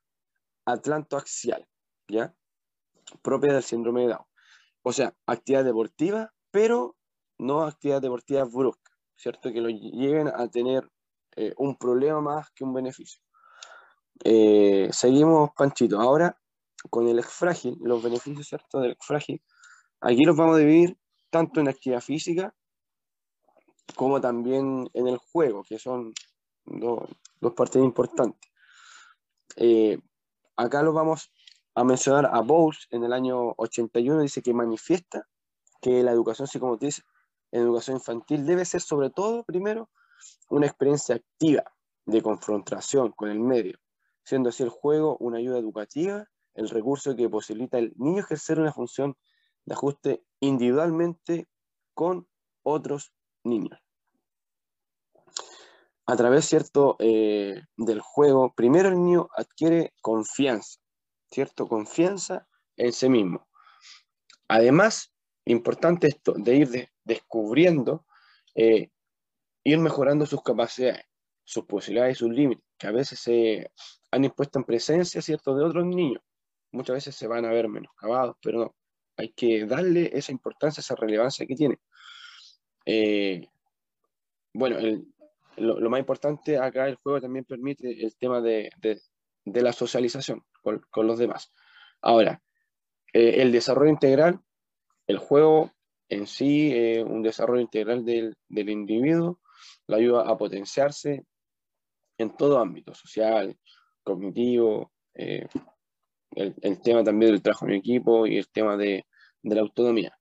atlantoaxial, 0.65 1.67
¿ya? 2.07 2.33
Propia 3.21 3.53
del 3.53 3.63
síndrome 3.63 4.01
de 4.03 4.07
Down. 4.09 4.25
O 4.83 4.93
sea, 4.93 5.13
actividad 5.25 5.65
deportiva, 5.65 6.33
pero 6.51 6.95
no 7.39 7.63
actividades 7.63 8.03
deportivas 8.03 8.51
bruscas, 8.51 8.95
¿cierto? 9.15 9.51
Que 9.51 9.61
lo 9.61 9.69
lleguen 9.69 10.27
a 10.27 10.47
tener 10.47 10.89
eh, 11.35 11.53
un 11.57 11.75
problema 11.77 12.21
más 12.21 12.51
que 12.51 12.63
un 12.63 12.73
beneficio. 12.73 13.21
Eh, 14.23 14.89
seguimos, 14.91 15.51
Panchito. 15.55 15.99
Ahora, 15.99 16.37
con 16.89 17.07
el 17.07 17.19
ex 17.19 17.29
frágil, 17.29 17.77
los 17.81 18.03
beneficios, 18.03 18.47
¿cierto? 18.47 18.79
Del 18.79 18.91
ex 18.91 19.05
frágil, 19.05 19.41
aquí 20.01 20.23
los 20.23 20.35
vamos 20.35 20.55
a 20.55 20.59
dividir 20.59 20.97
tanto 21.29 21.59
en 21.61 21.69
actividad 21.69 22.01
física 22.01 22.53
como 23.95 24.21
también 24.21 24.89
en 24.93 25.07
el 25.07 25.17
juego, 25.17 25.63
que 25.63 25.79
son 25.79 26.13
dos, 26.65 27.09
partes 27.55 27.81
importantes. 27.83 28.51
Eh, 29.55 29.97
acá 30.55 30.83
los 30.83 30.93
vamos 30.93 31.31
a 31.75 31.83
mencionar 31.83 32.29
a 32.31 32.41
Bowles 32.41 32.87
en 32.91 33.03
el 33.03 33.13
año 33.13 33.53
81, 33.57 34.21
dice 34.21 34.41
que 34.41 34.53
manifiesta 34.53 35.27
que 35.81 36.03
la 36.03 36.11
educación 36.11 36.47
psicomotriz 36.47 37.03
en 37.51 37.61
educación 37.61 37.97
infantil 37.97 38.45
debe 38.45 38.65
ser 38.65 38.81
sobre 38.81 39.09
todo, 39.09 39.43
primero, 39.43 39.89
una 40.49 40.67
experiencia 40.67 41.15
activa 41.15 41.63
de 42.05 42.21
confrontación 42.21 43.11
con 43.11 43.29
el 43.29 43.39
medio, 43.39 43.79
siendo 44.23 44.49
así 44.49 44.63
el 44.63 44.69
juego 44.69 45.17
una 45.19 45.37
ayuda 45.37 45.59
educativa, 45.59 46.27
el 46.53 46.69
recurso 46.69 47.15
que 47.15 47.29
posibilita 47.29 47.77
al 47.77 47.93
niño 47.95 48.21
ejercer 48.21 48.59
una 48.59 48.73
función 48.73 49.15
de 49.65 49.73
ajuste 49.73 50.23
individualmente 50.39 51.47
con 51.93 52.27
otros 52.63 53.13
niños. 53.43 53.79
A 56.05 56.15
través, 56.15 56.45
¿cierto?, 56.45 56.95
eh, 56.99 57.61
del 57.77 58.01
juego, 58.01 58.53
primero 58.55 58.89
el 58.89 58.95
niño 58.95 59.29
adquiere 59.37 59.93
confianza, 60.01 60.79
¿cierto? 61.29 61.67
Confianza 61.67 62.47
en 62.77 62.93
sí 62.93 63.09
mismo. 63.09 63.47
Además, 64.47 65.13
importante 65.45 66.07
esto, 66.07 66.33
de 66.35 66.55
ir 66.55 66.89
descubriendo, 67.09 68.05
eh, 68.55 68.89
ir 69.63 69.79
mejorando 69.79 70.25
sus 70.25 70.41
capacidades, 70.41 71.03
sus 71.43 71.65
posibilidades 71.65 72.15
y 72.15 72.19
sus 72.19 72.29
límites, 72.29 72.63
que 72.77 72.87
a 72.87 72.91
veces 72.91 73.19
se 73.19 73.71
han 74.11 74.23
impuesto 74.23 74.59
en 74.59 74.65
presencia, 74.65 75.21
¿cierto?, 75.21 75.55
de 75.55 75.65
otros 75.65 75.85
niños. 75.85 76.21
Muchas 76.71 76.93
veces 76.95 77.15
se 77.15 77.27
van 77.27 77.45
a 77.45 77.51
ver 77.51 77.67
menoscabados, 77.67 78.37
pero 78.41 78.59
no, 78.59 78.75
hay 79.17 79.33
que 79.33 79.65
darle 79.65 80.11
esa 80.13 80.31
importancia, 80.31 80.81
esa 80.81 80.95
relevancia 80.95 81.45
que 81.45 81.55
tiene. 81.55 81.77
Eh, 82.85 83.41
bueno, 84.53 84.77
lo, 85.57 85.89
más 85.89 85.99
importante 85.99 86.57
acá 86.57 86.87
el 86.87 86.95
juego 86.95 87.19
también 87.19 87.45
permite 87.45 88.05
el 88.05 88.15
tema 88.15 88.39
de, 88.41 88.69
la 89.45 89.73
socialización 89.73 90.43
con, 90.61 91.07
los 91.07 91.17
demás. 91.17 91.51
Ahora, 92.01 92.41
eh, 93.13 93.41
el 93.41 93.51
desarrollo 93.51 93.91
integral 93.91 94.39
el 95.09 95.17
juego 95.17 95.71
en 96.09 96.25
sí 96.25 96.71
es 96.73 97.03
un 97.03 97.21
desarrollo 97.21 97.61
integral 97.61 98.03
del, 98.03 98.35
individuo, 98.49 99.39
lo 99.87 99.95
ayuda 99.95 100.27
a 100.27 100.37
potenciarse 100.37 101.25
en 102.17 102.35
todo 102.35 102.59
ámbito, 102.59 102.93
social, 102.93 103.57
cognitivo, 104.03 104.91
eh, 105.13 105.47
el, 106.31 106.81
tema 106.81 107.03
también 107.03 107.31
del 107.31 107.41
trabajo 107.41 107.65
en 107.67 107.73
equipo 107.73 108.25
y 108.25 108.37
el 108.37 108.49
tema 108.49 108.75
de, 108.75 109.05
la 109.43 109.61
autonomía. 109.61 110.17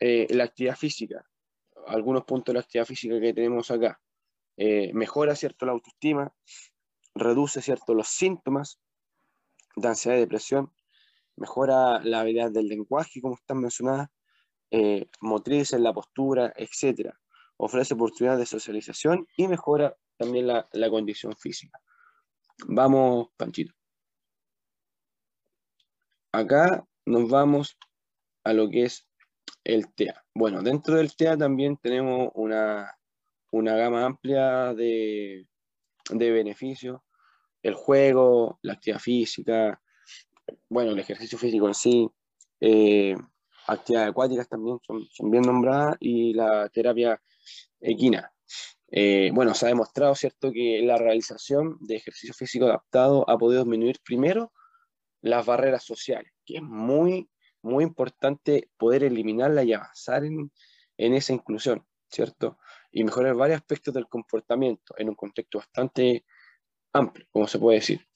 Eh, 0.00 0.26
la 0.30 0.44
actividad 0.44 0.76
física, 0.76 1.24
algunos 1.86 2.24
puntos 2.24 2.52
de 2.52 2.54
la 2.54 2.60
actividad 2.60 2.86
física 2.86 3.20
que 3.20 3.32
tenemos 3.32 3.70
acá. 3.70 4.00
Eh, 4.56 4.92
mejora, 4.92 5.34
¿cierto?, 5.34 5.64
la 5.64 5.72
autoestima, 5.72 6.32
reduce, 7.14 7.62
¿cierto?, 7.62 7.94
los 7.94 8.08
síntomas 8.08 8.80
de 9.76 9.88
ansiedad 9.88 10.16
y 10.16 10.20
depresión, 10.20 10.72
mejora 11.36 12.00
la 12.02 12.20
habilidad 12.20 12.50
del 12.50 12.68
lenguaje, 12.68 13.20
como 13.20 13.34
están 13.34 13.58
mencionadas, 13.58 14.08
eh, 14.76 15.08
motriz 15.20 15.72
en 15.72 15.84
la 15.84 15.92
postura, 15.92 16.52
etc. 16.56 17.14
Ofrece 17.58 17.94
oportunidades 17.94 18.40
de 18.40 18.46
socialización 18.46 19.24
y 19.36 19.46
mejora 19.46 19.96
también 20.16 20.48
la, 20.48 20.90
condición 20.90 21.32
física. 21.36 21.78
Vamos, 22.66 23.28
Panchito. 23.36 23.72
Acá 26.32 26.84
nos 27.06 27.30
vamos 27.30 27.78
a 28.42 28.52
lo 28.52 28.68
que 28.68 28.82
es 28.82 29.06
el 29.62 29.94
TEA. 29.94 30.24
Bueno, 30.34 30.60
dentro 30.60 30.96
del 30.96 31.14
TEA 31.14 31.36
también 31.36 31.76
tenemos 31.76 32.32
una, 32.34 32.98
gama 33.52 34.04
amplia 34.04 34.74
de, 34.74 35.46
de 36.10 36.30
beneficios. 36.32 37.00
El 37.62 37.74
juego, 37.74 38.58
la 38.62 38.72
actividad 38.72 38.98
física, 38.98 39.80
bueno, 40.68 40.90
el 40.90 40.98
ejercicio 40.98 41.38
físico 41.38 41.68
en 41.68 41.74
sí, 41.74 42.10
eh, 42.60 43.14
actividades 43.66 44.10
acuáticas 44.10 44.48
también 44.48 44.78
son, 44.86 45.30
bien 45.30 45.42
nombradas 45.42 45.96
y 46.00 46.34
la 46.34 46.68
terapia 46.68 47.20
equina. 47.80 48.30
Eh, 48.90 49.30
bueno, 49.34 49.54
se 49.54 49.66
ha 49.66 49.68
demostrado, 49.68 50.14
¿cierto?, 50.14 50.52
que 50.52 50.80
la 50.82 50.96
realización 50.96 51.78
de 51.80 51.96
ejercicio 51.96 52.34
físico 52.34 52.66
adaptado 52.66 53.28
ha 53.28 53.36
podido 53.38 53.62
disminuir 53.62 53.98
primero 54.04 54.52
las 55.20 55.44
barreras 55.44 55.82
sociales, 55.82 56.32
que 56.44 56.56
es 56.56 56.62
muy, 56.62 57.28
muy 57.62 57.82
importante 57.82 58.70
poder 58.76 59.04
eliminarla 59.04 59.64
y 59.64 59.72
avanzar 59.72 60.24
en, 60.24 60.50
esa 60.96 61.32
inclusión, 61.32 61.84
¿cierto? 62.08 62.58
y 62.92 63.02
mejorar 63.02 63.34
varios 63.34 63.56
aspectos 63.56 63.92
del 63.92 64.06
comportamiento 64.06 64.94
en 64.96 65.08
un 65.08 65.16
contexto 65.16 65.58
bastante 65.58 66.24
amplio, 66.92 67.26
como 67.32 67.48
se 67.48 67.58
puede 67.58 67.78
decir. 67.78 68.06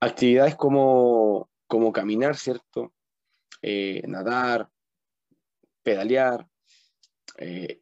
Actividades 0.00 0.56
como, 0.56 1.48
como 1.68 1.92
caminar, 1.92 2.36
¿cierto? 2.36 2.92
Eh, 3.62 4.02
nadar, 4.06 4.68
pedalear. 5.82 6.46
Eh, 7.38 7.80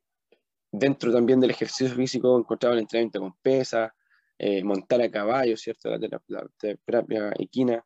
dentro 0.70 1.12
también 1.12 1.40
del 1.40 1.50
ejercicio 1.50 1.94
físico 1.94 2.38
encontraba 2.38 2.74
el 2.74 2.82
entrenamiento 2.82 3.20
con 3.20 3.34
pesas, 3.42 3.90
eh, 4.38 4.62
montar 4.62 5.02
a 5.02 5.10
caballo, 5.10 5.56
¿cierto? 5.56 5.90
La, 6.28 6.46
terapia 6.84 7.32
equina. 7.38 7.84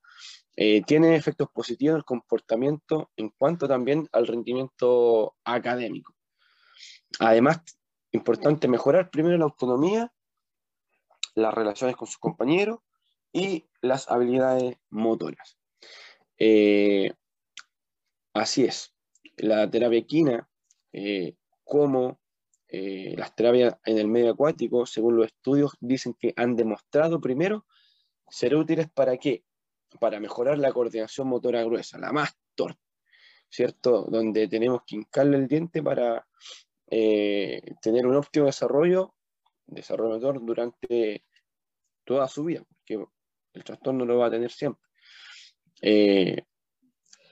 tiene 0.87 1.17
efectos 1.17 1.49
positivos 1.53 1.95
en 1.95 1.99
el 1.99 2.05
comportamiento 2.05 3.11
en 3.17 3.31
cuanto 3.31 3.67
también 3.67 4.09
al 4.13 4.27
rendimiento 4.27 5.35
académico. 5.45 6.15
Además, 7.19 7.61
importante 8.13 8.69
mejorar 8.69 9.11
primero 9.11 9.37
la 9.39 9.45
autonomía, 9.45 10.13
las 11.35 11.55
relaciones 11.55 11.97
con 11.97 12.07
sus 12.07 12.19
compañeros 12.19 12.79
y 13.33 13.69
las 13.81 14.09
habilidades 14.09 14.77
motoras. 14.91 15.59
Eh, 16.39 17.13
así 18.35 18.65
es, 18.65 18.95
la 19.37 19.71
terapia 19.71 19.99
equina, 19.99 20.49
eh, 20.93 21.37
como 21.65 22.21
eh, 22.69 23.15
las 23.17 23.35
terapias 23.35 23.77
en 23.85 23.99
el 23.99 24.09
medio 24.09 24.33
acuático, 24.33 24.87
según 24.87 25.17
los 25.17 25.27
estudios, 25.27 25.73
dicen 25.81 26.15
que 26.15 26.35
han 26.37 26.57
demostrado 26.57 27.21
primero 27.21 27.67
ser 28.29 28.55
útiles 28.55 28.91
para 28.91 29.17
qué? 29.17 29.45
Para 30.01 30.21
mejorar 30.21 30.59
la 30.59 30.73
coordinación 30.73 31.29
motora 31.29 31.63
gruesa, 31.65 31.99
la 31.99 32.13
más 32.13 32.37
torpe, 32.55 32.81
¿cierto? 33.49 34.07
Donde 34.11 34.49
tenemos 34.49 34.83
que 34.87 34.97
hincarle 34.97 35.39
el 35.39 35.49
diente 35.49 35.83
para 35.83 36.27
tener 36.87 38.07
un 38.07 38.15
óptimo 38.15 38.47
desarrollo, 38.47 39.15
desarrollo 39.67 40.15
motor 40.15 40.45
durante 40.45 41.25
toda 42.05 42.29
su 42.29 42.45
vida, 42.45 42.63
porque 42.69 43.05
el 43.55 43.65
trastorno 43.65 44.05
lo 44.05 44.19
va 44.19 44.27
a 44.27 44.31
tener 44.31 44.51
siempre. 44.51 44.83
Eh, 45.81 46.45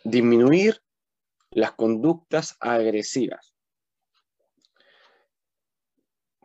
disminuir 0.05 0.82
las 1.53 1.73
conductas 1.73 2.57
agresivas 2.61 3.55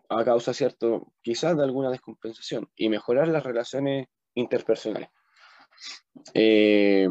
a 0.09 0.23
causa, 0.23 0.53
cierto, 0.53 1.13
quizás 1.21 1.57
de 1.57 1.63
alguna 1.63 1.89
descompensación 1.89 2.69
y 2.75 2.89
mejorar 2.89 3.27
las 3.27 3.43
relaciones 3.43 4.07
interpersonales. 4.35 5.09
Eh, 6.33 7.07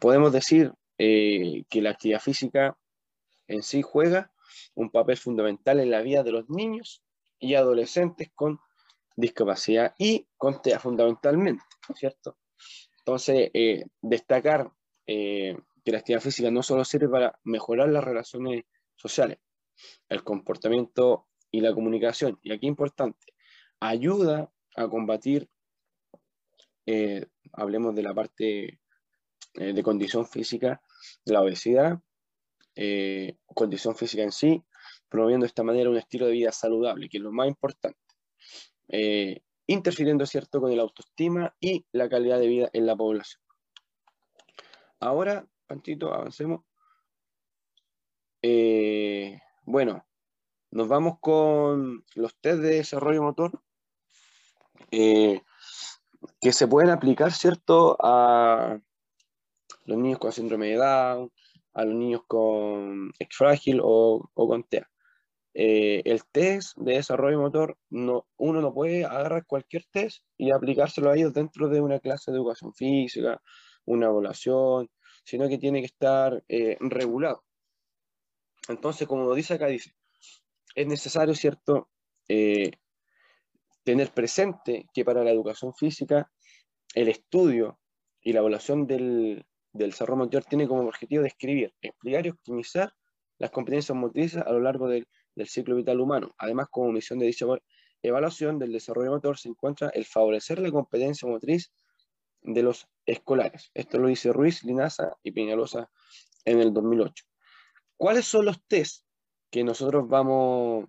podemos 0.00 0.32
decir 0.32 0.72
eh, 0.98 1.64
que 1.68 1.82
la 1.82 1.90
actividad 1.90 2.20
física 2.20 2.78
en 3.46 3.62
sí 3.62 3.82
juega 3.82 4.32
un 4.74 4.90
papel 4.90 5.16
fundamental 5.16 5.80
en 5.80 5.90
la 5.90 6.02
vida 6.02 6.22
de 6.22 6.32
los 6.32 6.48
niños 6.48 7.02
y 7.38 7.54
adolescentes 7.54 8.30
con 8.34 8.58
discapacidad 9.16 9.94
y 9.98 10.26
con 10.36 10.62
TEA 10.62 10.78
fundamentalmente, 10.78 11.64
¿cierto? 11.94 12.38
Entonces, 12.98 13.50
eh, 13.52 13.84
destacar 14.00 14.70
que 15.84 15.92
la 15.92 15.98
actividad 15.98 16.22
física 16.22 16.50
no 16.50 16.62
solo 16.62 16.84
sirve 16.84 17.08
para 17.08 17.38
mejorar 17.44 17.88
las 17.88 18.04
relaciones 18.04 18.64
sociales, 18.96 19.38
el 20.08 20.22
comportamiento 20.24 21.28
y 21.50 21.60
la 21.60 21.74
comunicación, 21.74 22.38
y 22.42 22.52
aquí 22.52 22.66
importante, 22.66 23.26
ayuda 23.80 24.52
a 24.76 24.88
combatir, 24.88 25.48
eh, 26.86 27.26
hablemos 27.52 27.94
de 27.94 28.02
la 28.02 28.14
parte 28.14 28.80
de 29.54 29.82
condición 29.82 30.26
física, 30.26 30.80
la 31.24 31.42
obesidad, 31.42 31.98
condición 33.46 33.96
física 33.96 34.22
en 34.22 34.30
sí, 34.30 34.64
promoviendo 35.08 35.44
de 35.44 35.48
esta 35.48 35.64
manera 35.64 35.90
un 35.90 35.96
estilo 35.96 36.26
de 36.26 36.32
vida 36.32 36.52
saludable, 36.52 37.08
que 37.08 37.18
es 37.18 37.22
lo 37.22 37.32
más 37.32 37.48
importante. 37.48 37.98
Eh, 38.88 39.42
interfiriendo, 39.66 40.26
¿cierto?, 40.26 40.60
con 40.60 40.72
el 40.72 40.80
autoestima 40.80 41.54
y 41.60 41.86
la 41.92 42.08
calidad 42.08 42.40
de 42.40 42.48
vida 42.48 42.70
en 42.72 42.86
la 42.86 42.96
población. 42.96 43.40
Ahora, 44.98 45.46
Avancemos. 45.70 46.62
Eh, 48.42 49.40
bueno, 49.64 50.04
nos 50.70 50.88
vamos 50.88 51.18
con 51.20 52.04
los 52.14 52.34
test 52.40 52.60
de 52.60 52.76
desarrollo 52.76 53.22
motor 53.22 53.62
eh, 54.90 55.42
que 56.40 56.52
se 56.52 56.66
pueden 56.66 56.90
aplicar, 56.90 57.32
¿cierto?, 57.32 57.96
a 58.00 58.80
los 59.84 59.98
niños 59.98 60.18
con 60.18 60.32
síndrome 60.32 60.68
de 60.68 60.76
Down, 60.76 61.30
a 61.74 61.84
los 61.84 61.94
niños 61.94 62.22
con 62.26 63.12
ex 63.18 63.36
frágil 63.36 63.80
o, 63.82 64.28
o 64.34 64.48
con 64.48 64.64
TEA. 64.64 64.90
Eh, 65.54 66.02
el 66.04 66.24
test 66.26 66.76
de 66.78 66.94
desarrollo 66.94 67.40
motor, 67.40 67.76
no, 67.90 68.26
uno 68.36 68.60
no 68.60 68.72
puede 68.72 69.04
agarrar 69.04 69.46
cualquier 69.46 69.84
test 69.90 70.24
y 70.36 70.50
aplicárselo 70.52 71.10
a 71.10 71.16
ellos 71.16 71.34
dentro 71.34 71.68
de 71.68 71.80
una 71.80 71.98
clase 72.00 72.30
de 72.30 72.38
educación 72.38 72.72
física, 72.72 73.40
una 73.84 74.06
evaluación, 74.06 74.88
sino 75.30 75.48
que 75.48 75.58
tiene 75.58 75.80
que 75.80 75.86
estar 75.86 76.42
eh, 76.48 76.76
regulado. 76.80 77.44
Entonces, 78.68 79.06
como 79.06 79.34
dice 79.34 79.54
acá, 79.54 79.66
dice, 79.66 79.92
es 80.74 80.86
necesario, 80.86 81.34
¿cierto?, 81.34 81.88
eh, 82.28 82.72
tener 83.84 84.10
presente 84.10 84.86
que 84.92 85.04
para 85.04 85.24
la 85.24 85.30
educación 85.30 85.74
física, 85.74 86.30
el 86.94 87.08
estudio 87.08 87.80
y 88.20 88.32
la 88.32 88.40
evaluación 88.40 88.86
del, 88.86 89.44
del 89.72 89.94
motor 90.16 90.44
tiene 90.44 90.68
como 90.68 90.82
objetivo 90.82 91.22
describir, 91.22 91.72
explicar 91.80 92.26
y 92.26 92.30
optimizar 92.30 92.92
las 93.38 93.50
competencias 93.50 93.96
motrices 93.96 94.42
a 94.42 94.52
lo 94.52 94.60
largo 94.60 94.88
del 94.88 95.06
del 95.34 95.48
ciclo 95.48 95.76
vital 95.76 96.00
humano. 96.00 96.34
Además, 96.38 96.68
como 96.70 96.92
misión 96.92 97.18
de 97.18 97.26
dicha 97.26 97.46
evaluación 98.02 98.58
del 98.58 98.72
desarrollo 98.72 99.10
motor 99.10 99.38
se 99.38 99.48
encuentra 99.48 99.90
el 99.90 100.04
favorecer 100.04 100.58
la 100.58 100.70
competencia 100.70 101.28
motriz 101.28 101.72
de 102.42 102.62
los 102.62 102.86
escolares. 103.10 103.70
Esto 103.74 103.98
lo 103.98 104.08
dice 104.08 104.32
Ruiz, 104.32 104.64
Linaza 104.64 105.16
y 105.22 105.32
Peñalosa 105.32 105.90
en 106.44 106.60
el 106.60 106.72
2008. 106.72 107.24
¿Cuáles 107.96 108.24
son 108.24 108.46
los 108.46 108.64
test 108.66 109.04
que 109.50 109.64
nosotros 109.64 110.08
vamos 110.08 110.86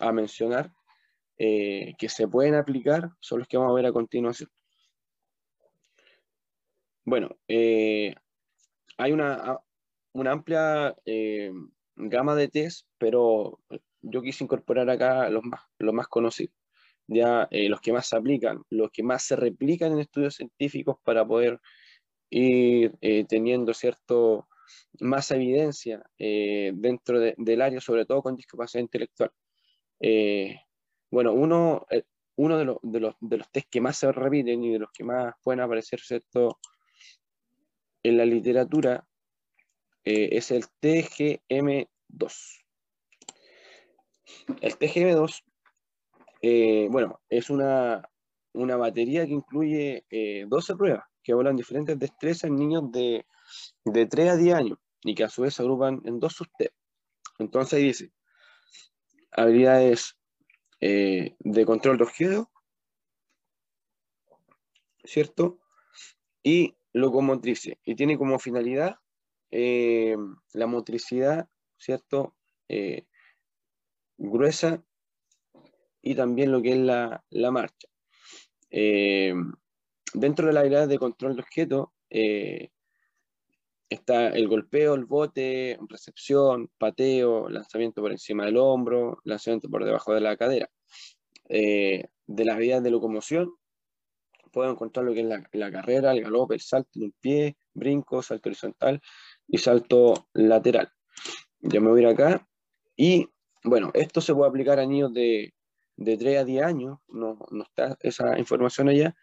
a 0.00 0.12
mencionar 0.12 0.72
eh, 1.36 1.94
que 1.98 2.08
se 2.08 2.28
pueden 2.28 2.54
aplicar? 2.54 3.10
Son 3.20 3.40
los 3.40 3.48
que 3.48 3.56
vamos 3.56 3.72
a 3.72 3.76
ver 3.76 3.86
a 3.86 3.92
continuación. 3.92 4.48
Bueno, 7.04 7.36
eh, 7.48 8.14
hay 8.96 9.12
una, 9.12 9.58
una 10.12 10.32
amplia 10.32 10.94
eh, 11.04 11.52
gama 11.96 12.34
de 12.34 12.48
test, 12.48 12.86
pero 12.98 13.60
yo 14.00 14.22
quise 14.22 14.44
incorporar 14.44 14.88
acá 14.88 15.28
los 15.28 15.44
más, 15.44 15.60
los 15.78 15.92
más 15.92 16.08
conocidos, 16.08 16.54
ya 17.06 17.48
eh, 17.50 17.68
los 17.68 17.80
que 17.80 17.92
más 17.92 18.06
se 18.08 18.16
aplican, 18.16 18.62
los 18.70 18.90
que 18.90 19.02
más 19.02 19.22
se 19.24 19.36
replican 19.36 19.92
en 19.92 20.00
estudios 20.00 20.36
científicos 20.36 20.96
para 21.02 21.26
poder 21.26 21.60
ir 22.30 22.96
eh, 23.00 23.24
teniendo 23.28 23.74
cierto 23.74 24.48
más 25.00 25.30
evidencia 25.30 26.02
eh, 26.18 26.72
dentro 26.74 27.20
del 27.20 27.62
área, 27.62 27.80
sobre 27.80 28.06
todo 28.06 28.22
con 28.22 28.36
discapacidad 28.36 28.82
intelectual. 28.82 29.30
bueno, 31.10 31.32
uno, 31.32 31.86
uno 32.36 32.58
de, 32.58 32.64
los, 32.64 32.78
de, 32.82 33.00
los, 33.00 33.14
de 33.20 33.36
los 33.36 33.50
test 33.50 33.68
que 33.70 33.80
más 33.80 33.98
se 33.98 34.10
repiten 34.10 34.64
y 34.64 34.72
de 34.72 34.78
los 34.78 34.90
que 34.92 35.04
más 35.04 35.34
pueden 35.42 35.60
aparecer 35.60 36.00
¿cierto? 36.00 36.58
en 38.02 38.16
la 38.16 38.24
literatura 38.24 39.06
es 40.04 40.50
el 40.50 40.64
TGM2. 40.82 42.64
El 44.60 44.78
TGM2, 44.78 45.42
eh, 46.46 46.88
bueno, 46.90 47.22
es 47.30 47.48
una, 47.48 48.06
batería 48.52 49.24
que 49.24 49.32
incluye 49.32 50.04
12 50.46 50.72
eh, 50.72 50.76
pruebas 50.76 51.04
que 51.22 51.32
hablan 51.32 51.56
diferentes 51.56 51.98
destrezas 51.98 52.50
en 52.50 52.56
niños 52.56 52.92
de, 52.92 53.24
de 53.86 54.04
3 54.04 54.28
a 54.28 54.36
10 54.36 54.54
años 54.54 54.78
y 55.00 55.14
que 55.14 55.24
a 55.24 55.30
su 55.30 55.40
vez 55.40 55.54
se 55.54 55.62
agrupan 55.62 56.02
en 56.04 56.20
dos 56.20 56.34
subtests. 56.34 56.76
Entonces 57.38 57.80
dice, 57.80 58.12
habilidades 59.32 60.18
eh, 60.82 61.34
de 61.38 61.64
control 61.64 61.96
de 61.96 62.04
objeto, 62.04 62.50
¿cierto? 65.02 65.60
Y 66.42 66.76
locomotrices. 66.92 67.76
Y 67.86 67.94
tiene 67.94 68.18
como 68.18 68.38
finalidad 68.38 68.96
la 69.50 70.66
motricidad, 70.66 71.48
¿cierto? 71.78 72.34
gruesa 74.18 74.84
y 76.04 76.14
también 76.14 76.52
lo 76.52 76.60
que 76.60 76.72
es 76.72 76.78
la, 76.78 77.50
marcha. 77.50 77.88
Eh, 78.70 79.32
dentro 80.12 80.46
de 80.46 80.52
la 80.52 80.60
habilidad 80.60 80.86
de 80.86 80.98
control 80.98 81.34
de 81.34 81.42
objeto 81.42 81.94
eh, 82.10 82.68
está 83.88 84.28
el 84.28 84.46
golpeo, 84.46 84.94
el 84.94 85.06
bote, 85.06 85.78
recepción, 85.88 86.70
pateo, 86.76 87.48
lanzamiento 87.48 88.02
por 88.02 88.12
encima 88.12 88.44
del 88.44 88.58
hombro, 88.58 89.18
lanzamiento 89.24 89.70
por 89.70 89.82
debajo 89.82 90.12
de 90.12 90.20
la 90.20 90.36
cadera. 90.36 90.70
Eh, 91.48 92.04
de 92.26 92.44
las 92.44 92.56
habilidades 92.56 92.84
de 92.84 92.90
locomoción, 92.90 93.54
puedo 94.52 94.70
encontrar 94.70 95.06
lo 95.06 95.14
que 95.14 95.20
es 95.20 95.26
la, 95.26 95.42
la, 95.52 95.72
carrera, 95.72 96.12
el 96.12 96.22
galope, 96.22 96.54
el 96.54 96.60
salto 96.60 96.90
de 97.00 97.06
un 97.06 97.14
pie, 97.18 97.56
brinco, 97.72 98.22
salto 98.22 98.50
horizontal 98.50 99.00
y 99.48 99.56
salto 99.56 100.28
lateral. 100.34 100.90
Ya 101.60 101.80
me 101.80 101.88
voy 101.88 102.00
a 102.00 102.08
ir 102.08 102.08
acá 102.08 102.46
y 102.94 103.26
bueno, 103.64 103.90
esto 103.94 104.20
se 104.20 104.34
puede 104.34 104.50
aplicar 104.50 104.78
a 104.78 104.84
niños 104.84 105.14
de, 105.14 105.53
de 105.96 106.16
3 106.16 106.38
a 106.38 106.44
10 106.44 106.64
años, 106.64 106.98
no, 107.08 107.38
no 107.50 107.62
está 107.62 107.96
esa 108.00 108.38
información 108.38 108.88
allá, 108.88 109.14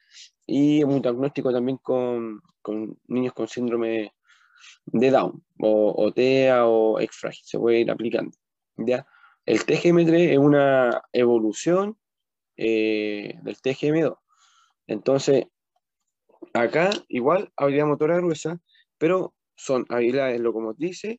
y 0.46 0.84
un 0.84 1.02
diagnóstico 1.02 1.52
también 1.52 1.78
con, 1.78 2.42
con 2.62 2.98
niños 3.08 3.34
con 3.34 3.48
síndrome 3.48 4.14
de 4.86 5.12
Down, 5.12 5.44
o, 5.60 5.94
o 5.98 6.12
TEA 6.14 6.66
o 6.66 7.00
x 7.00 7.22
se 7.44 7.60
puede 7.60 7.82
ir 7.82 7.92
aplicando. 7.92 8.36
¿ya? 8.78 9.06
El 9.46 9.60
TGM3 9.66 10.32
es 10.32 10.38
una 10.38 11.02
evolución 11.12 11.98
eh, 12.58 13.40
del 13.42 13.58
TGM2. 13.58 14.18
Entonces, 14.88 15.46
acá 16.54 16.92
igual 17.08 17.52
habilidad 17.56 17.86
motora 17.88 18.18
gruesa, 18.18 18.60
pero 18.98 19.34
son 19.56 19.86
habilidades 19.90 20.40
locomotrices 20.40 21.18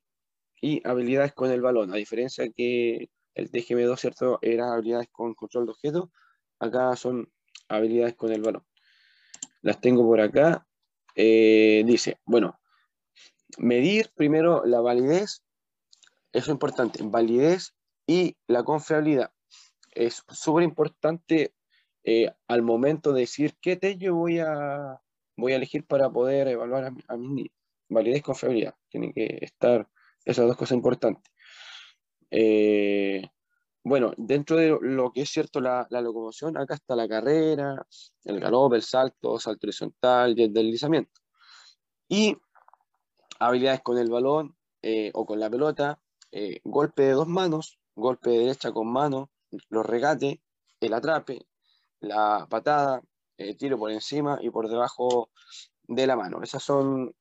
y 0.60 0.86
habilidades 0.86 1.32
con 1.32 1.50
el 1.50 1.60
balón, 1.60 1.92
a 1.92 1.96
diferencia 1.96 2.48
que 2.54 3.10
el 3.34 3.50
TGM2, 3.50 3.98
¿cierto? 3.98 4.38
Era 4.42 4.72
habilidades 4.72 5.08
con 5.10 5.34
control 5.34 5.66
de 5.66 5.72
objetos, 5.72 6.08
acá 6.58 6.94
son 6.96 7.30
habilidades 7.68 8.14
con 8.14 8.32
el 8.32 8.42
balón. 8.42 8.64
Las 9.62 9.80
tengo 9.80 10.04
por 10.04 10.20
acá. 10.20 10.66
Eh, 11.14 11.82
dice, 11.86 12.18
bueno, 12.24 12.58
medir 13.58 14.10
primero 14.14 14.64
la 14.64 14.80
validez, 14.80 15.42
eso 16.32 16.46
es 16.46 16.48
importante, 16.48 17.02
validez 17.04 17.74
y 18.06 18.36
la 18.46 18.64
confiabilidad. 18.64 19.32
Es 19.90 20.22
súper 20.28 20.64
importante 20.64 21.54
eh, 22.04 22.30
al 22.48 22.62
momento 22.62 23.12
de 23.12 23.20
decir 23.20 23.56
qué 23.60 23.76
test 23.76 23.98
yo 23.98 24.14
voy 24.14 24.38
a, 24.38 25.00
voy 25.36 25.52
a 25.52 25.56
elegir 25.56 25.86
para 25.86 26.10
poder 26.10 26.48
evaluar 26.48 26.84
a, 26.84 26.94
a 27.08 27.16
niños. 27.16 27.54
Validez 27.88 28.20
y 28.20 28.22
confiabilidad. 28.22 28.74
Tienen 28.88 29.12
que 29.12 29.38
estar 29.42 29.86
esas 30.24 30.46
dos 30.46 30.56
cosas 30.56 30.76
importantes. 30.76 31.31
Eh, 32.34 33.28
bueno, 33.84 34.12
dentro 34.16 34.56
de 34.56 34.78
lo 34.80 35.12
que 35.12 35.22
es 35.22 35.30
cierto 35.30 35.60
la, 35.60 35.86
locomoción, 35.90 36.56
acá 36.56 36.74
está 36.74 36.96
la 36.96 37.06
carrera, 37.06 37.86
el 38.24 38.40
galope, 38.40 38.76
el 38.76 38.82
salto, 38.82 39.38
salto 39.38 39.66
horizontal 39.66 40.38
y 40.38 40.44
el 40.44 40.52
deslizamiento. 40.52 41.20
Y 42.08 42.36
habilidades 43.38 43.82
con 43.82 43.98
el 43.98 44.10
balón 44.10 44.56
eh, 44.80 45.10
o 45.14 45.26
con 45.26 45.40
la 45.40 45.50
pelota, 45.50 46.00
eh, 46.30 46.60
golpe 46.64 47.02
de 47.02 47.12
dos 47.12 47.28
manos, 47.28 47.78
golpe 47.94 48.30
de 48.30 48.38
derecha 48.38 48.72
con 48.72 48.90
mano, 48.90 49.30
los 49.68 49.84
regates, 49.84 50.38
el 50.80 50.94
atrape, 50.94 51.46
la 52.00 52.46
patada, 52.48 53.02
el 53.36 53.56
tiro 53.58 53.78
por 53.78 53.90
encima 53.90 54.38
y 54.40 54.48
por 54.50 54.68
debajo 54.68 55.30
de 55.82 56.06
la 56.06 56.16
mano. 56.16 56.42
Esas 56.42 56.62
son 56.62 57.14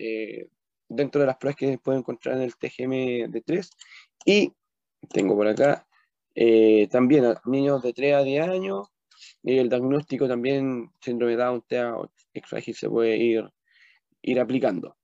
dentro 0.88 1.22
de 1.22 1.28
las 1.28 1.38
pruebas 1.38 1.58
que 1.58 1.78
pueden 1.80 2.00
encontrar 2.00 2.38
en 2.38 2.44
el 2.44 2.56
TGM 2.56 3.32
de 3.32 3.42
3. 3.46 3.70
Y 4.26 4.54
tengo 5.10 5.36
por 5.36 5.48
acá 5.48 5.88
eh, 6.36 6.88
también 6.90 7.36
niños 7.46 7.82
de 7.82 7.94
3 7.94 8.16
a 8.16 8.24
10 8.24 8.48
años. 8.48 8.88
Y 9.44 9.58
el 9.58 9.70
diagnóstico 9.70 10.28
también, 10.28 10.92
síndrome 11.02 11.36
Down, 11.36 11.64
TEA 11.68 11.96
o 11.96 12.12
se 12.74 12.90
puede 12.90 13.18
ir, 13.18 13.52
ir 14.22 14.40
aplicando. 14.40 14.98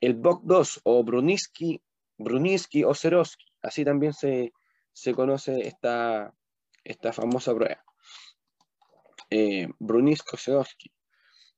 El 0.00 0.20
BOC2 0.20 0.80
o 0.84 1.04
Bruniski, 1.04 1.82
Bruniski 2.18 2.84
o 2.84 2.94
Serowski, 2.94 3.46
así 3.62 3.84
también 3.84 4.12
se, 4.12 4.52
se 4.92 5.14
conoce 5.14 5.66
esta, 5.66 6.34
esta 6.84 7.12
famosa 7.12 7.54
prueba. 7.54 7.82
Eh, 9.30 9.68
Bruniski 9.78 10.28
o 10.34 10.36
Serowski. 10.36 10.92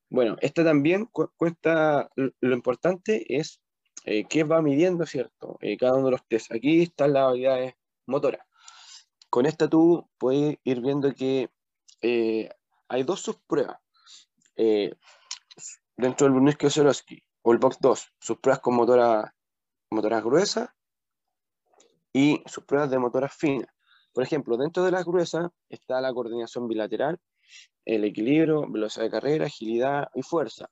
Bueno, 0.08 0.36
esta 0.40 0.64
también 0.64 1.06
cuesta, 1.36 2.08
lo 2.16 2.54
importante 2.54 3.24
es 3.36 3.60
eh, 4.04 4.26
qué 4.28 4.44
va 4.44 4.62
midiendo, 4.62 5.06
¿cierto? 5.06 5.58
Eh, 5.60 5.76
cada 5.76 5.94
uno 5.94 6.06
de 6.06 6.10
los 6.12 6.26
test. 6.28 6.52
Aquí 6.52 6.82
están 6.82 7.14
las 7.14 7.24
habilidades 7.24 7.74
motoras. 8.06 8.46
Con 9.30 9.46
esta 9.46 9.68
tú 9.68 10.08
puedes 10.18 10.58
ir 10.62 10.80
viendo 10.80 11.12
que 11.14 11.50
eh, 12.02 12.50
hay 12.88 13.02
dos 13.02 13.20
subpruebas. 13.20 13.78
dentro 15.96 16.26
del 16.26 16.34
Bruniski 16.34 16.66
Osorowski 16.66 17.22
o 17.42 17.52
el 17.52 17.58
Box 17.58 17.78
2, 17.80 18.12
sus 18.20 18.38
pruebas 18.38 18.60
con 18.60 18.74
motoras 18.74 19.30
motoras 19.90 20.24
gruesas 20.24 20.68
y 22.12 22.42
sus 22.46 22.64
pruebas 22.64 22.90
de 22.90 22.98
motoras 22.98 23.34
finas. 23.34 23.68
Por 24.12 24.22
ejemplo, 24.22 24.56
dentro 24.56 24.84
de 24.84 24.90
las 24.90 25.04
gruesas 25.04 25.50
está 25.68 26.00
la 26.00 26.12
coordinación 26.12 26.68
bilateral, 26.68 27.18
el 27.84 28.04
equilibrio, 28.04 28.70
velocidad 28.70 29.04
de 29.04 29.10
carrera, 29.10 29.46
agilidad 29.46 30.08
y 30.14 30.22
fuerza. 30.22 30.68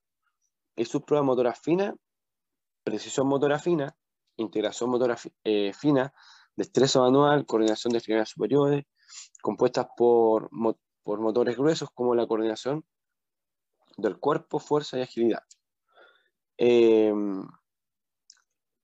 Y 0.76 0.84
sus 0.84 1.02
pruebas 1.02 1.26
motoras 1.26 1.60
finas, 1.60 1.94
precisión 2.82 3.26
motora 3.26 3.58
fina, 3.58 3.96
integración 4.36 4.90
motora 4.90 5.16
eh, 5.44 5.72
fina, 5.72 6.12
destreza 6.56 7.00
manual, 7.00 7.46
coordinación 7.46 7.92
de 7.92 7.98
extremidades 7.98 8.30
superiores, 8.30 8.84
compuestas 9.40 9.86
por, 9.96 10.50
por 11.02 11.20
motores 11.20 11.56
gruesos 11.56 11.90
como 11.92 12.14
la 12.14 12.26
coordinación 12.26 12.84
del 13.96 14.18
cuerpo, 14.18 14.58
fuerza 14.58 14.98
y 14.98 15.02
agilidad. 15.02 15.42
Em, 16.56 17.42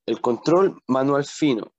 el 0.06 0.20
control 0.20 0.82
manual 0.86 1.24
fino, 1.24 1.72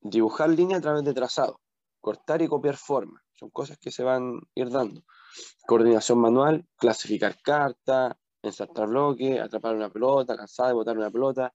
dibujar 0.00 0.50
línea 0.50 0.78
a 0.78 0.80
través 0.80 1.04
de 1.04 1.14
trazado, 1.14 1.60
cortar 2.00 2.42
y 2.42 2.48
copiar 2.48 2.76
forma, 2.76 3.22
son 3.32 3.50
cosas 3.50 3.78
que 3.78 3.90
se 3.90 4.02
van 4.02 4.36
a 4.36 4.40
ir 4.54 4.70
dando. 4.70 5.02
Coordinación 5.66 6.18
manual, 6.18 6.66
clasificar 6.76 7.40
carta, 7.42 8.18
ensartar 8.42 8.88
bloque, 8.88 9.40
atrapar 9.40 9.74
una 9.74 9.90
pelota, 9.90 10.36
cansar 10.36 10.68
de 10.68 10.74
botar 10.74 10.96
una 10.96 11.10
pelota, 11.10 11.52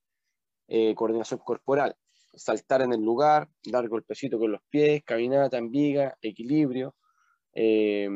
eh, 0.69 0.93
coordinación 0.95 1.39
corporal, 1.43 1.95
saltar 2.33 2.81
en 2.81 2.93
el 2.93 3.01
lugar, 3.01 3.49
dar 3.63 3.87
golpecito 3.87 4.37
con 4.37 4.51
los 4.51 4.61
pies, 4.69 5.03
caminata 5.03 5.57
en 5.57 5.71
viga, 5.71 6.15
equilibrio, 6.21 6.95
eh, 7.53 8.07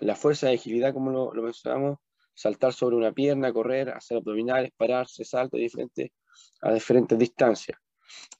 la 0.00 0.14
fuerza 0.14 0.48
de 0.48 0.54
agilidad, 0.54 0.92
como 0.92 1.10
lo, 1.10 1.42
mencionamos, 1.42 1.98
saltar 2.34 2.72
sobre 2.72 2.96
una 2.96 3.12
pierna, 3.12 3.52
correr, 3.52 3.90
hacer 3.90 4.18
abdominales, 4.18 4.72
pararse, 4.76 5.24
salto 5.24 5.56
a 5.56 6.72
diferentes 6.72 7.18
distancias. 7.18 7.78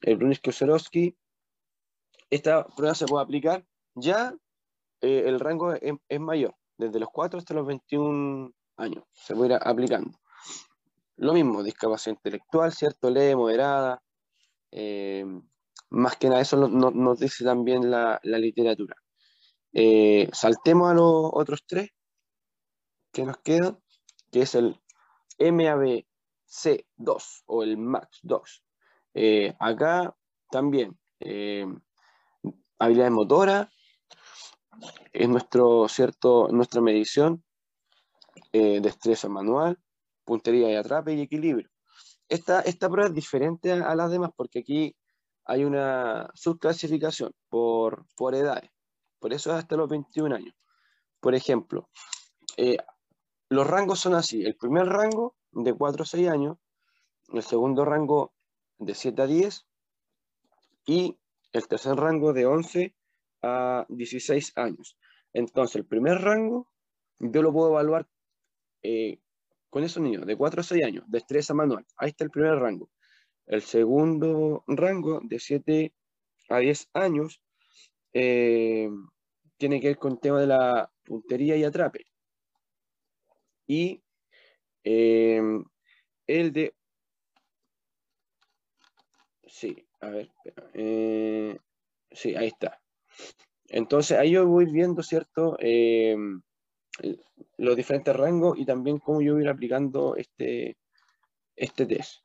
El 0.01 0.17
Bruniski 0.17 0.51
Oserowski, 0.51 1.17
esta 2.29 2.65
prueba 2.67 2.93
se 2.93 3.05
puede 3.05 3.23
aplicar 3.23 3.65
ya 3.95 4.35
eh, 5.01 5.23
el 5.25 5.39
rango 5.39 5.73
es, 5.73 6.19
mayor, 6.19 6.55
desde 6.77 6.99
los 6.99 7.09
4 7.09 7.39
hasta 7.39 7.53
los 7.53 7.65
21 7.65 8.51
años, 8.77 9.03
se 9.13 9.35
puede 9.35 9.55
ir 9.55 9.59
aplicando. 9.61 10.19
Lo 11.17 11.33
mismo, 11.33 11.63
discapacidad 11.63 12.15
intelectual, 12.15 12.71
¿cierto? 12.71 13.09
Leve, 13.09 13.35
moderada. 13.35 14.01
Eh, 14.71 15.25
más 15.89 16.15
que 16.17 16.29
nada, 16.29 16.41
eso 16.41 16.67
nos 16.67 17.19
dice 17.19 17.43
también 17.43 17.89
la, 17.91 18.19
literatura. 18.23 18.95
Eh, 19.73 20.29
saltemos 20.33 20.91
a 20.91 20.93
los 20.93 21.29
otros 21.33 21.63
tres 21.65 21.91
que 23.11 23.23
nos 23.23 23.37
quedan, 23.39 23.79
que 24.31 24.41
es 24.41 24.55
el 24.55 24.79
MABC2 25.39 27.43
o 27.45 27.63
el 27.63 27.77
MAX2. 27.77 28.61
acá 29.59 30.15
también, 30.51 30.97
habilidades 32.79 33.11
motoras, 33.11 33.67
es 35.13 35.29
nuestro, 35.29 35.87
cierto, 35.87 36.49
nuestra 36.51 36.81
medición, 36.81 37.43
eh, 38.53 38.79
destreza 38.81 39.29
manual, 39.29 39.79
puntería 40.27 40.69
y 40.69 40.75
atrape 40.75 41.13
y 41.13 41.21
equilibrio. 41.21 41.69
Esta, 42.27 42.59
esta 42.59 42.89
prueba 42.89 43.07
es 43.07 43.15
diferente 43.15 43.71
a, 43.71 43.95
las 43.95 44.11
demás 44.11 44.31
porque 44.35 44.59
aquí 44.59 44.95
hay 45.45 45.63
una 45.63 46.29
subclasificación 46.35 47.31
por, 47.49 48.05
por 48.15 48.35
edades. 48.35 48.69
Por 49.19 49.33
eso 49.33 49.51
es 49.51 49.59
hasta 49.59 49.77
los 49.77 49.89
21 49.89 50.35
años. 50.35 50.53
Por 51.21 51.33
ejemplo, 51.33 51.89
eh, 52.57 52.77
los 53.49 53.65
rangos 53.65 54.01
son 54.01 54.13
así. 54.13 54.43
El 54.43 54.57
primer 54.57 54.85
rango 54.87 55.35
de 55.51 55.73
4 55.73 56.03
a 56.03 56.05
6 56.05 56.27
años, 56.27 56.57
el 57.33 57.41
segundo 57.41 57.85
rango 57.85 58.33
de 58.77 58.93
7 58.93 59.21
a 59.21 59.27
10 59.27 59.65
y 60.85 61.17
el 61.53 61.67
tercer 61.67 61.95
rango 61.95 62.33
de 62.33 62.45
11 62.45 62.95
a 63.43 63.85
16 63.87 64.57
años. 64.57 64.97
Entonces, 65.31 65.77
el 65.77 65.85
primer 65.85 66.21
rango 66.21 66.67
yo 67.19 67.41
lo 67.41 67.53
puedo 67.53 67.69
evaluar 67.69 68.07
eh, 68.83 69.19
con 69.69 69.83
esos 69.83 70.01
niños 70.01 70.25
de 70.25 70.35
4 70.35 70.61
a 70.61 70.63
6 70.63 70.83
años, 70.83 71.03
destreza 71.07 71.53
manual. 71.53 71.85
Ahí 71.97 72.09
está 72.09 72.23
el 72.23 72.31
primer 72.31 72.55
rango. 72.55 72.89
El 73.45 73.61
segundo 73.61 74.63
rango 74.67 75.21
de 75.23 75.39
7 75.39 75.93
a 76.49 76.59
10 76.59 76.89
años 76.93 77.41
eh, 78.13 78.89
tiene 79.57 79.79
que 79.79 79.87
ver 79.87 79.97
con 79.97 80.13
el 80.13 80.19
tema 80.19 80.39
de 80.39 80.47
la 80.47 80.91
puntería 81.03 81.55
y 81.55 81.63
atrape. 81.63 82.05
Y 83.67 84.01
eh, 84.83 85.41
el 86.27 86.53
de... 86.53 86.73
Sí, 89.45 89.87
a 90.01 90.09
ver, 90.09 90.29
sí, 92.11 92.35
ahí 92.35 92.47
está. 92.47 92.79
Entonces 93.69 94.17
ahí 94.17 94.31
yo 94.31 94.45
voy 94.45 94.65
viendo, 94.65 95.01
¿cierto? 95.01 95.57
Los 97.57 97.75
diferentes 97.75 98.15
rangos 98.15 98.57
y 98.57 98.65
también 98.65 98.99
cómo 98.99 99.21
yo 99.21 99.33
voy 99.33 99.41
a 99.41 99.45
ir 99.45 99.49
aplicando 99.49 100.15
este, 100.15 100.77
este 101.55 101.85
test. 101.85 102.23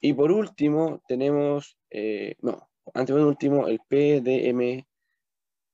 Y 0.00 0.12
por 0.12 0.30
último 0.30 1.02
tenemos, 1.08 1.78
eh, 1.90 2.36
no, 2.40 2.68
antes 2.94 3.16
de 3.16 3.24
último, 3.24 3.66
el 3.66 3.80
PDM, 3.80 4.86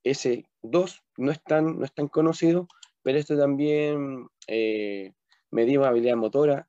S2 0.05 1.01
no 1.19 1.31
es 1.31 1.43
tan, 1.43 1.79
no 1.79 1.85
es 1.85 1.95
tan 1.95 2.09
conocido, 2.09 2.67
pero 3.03 3.19
esto 3.19 3.37
también 3.37 4.29
eh, 4.47 5.13
habilidad 5.51 6.17
motora. 6.17 6.69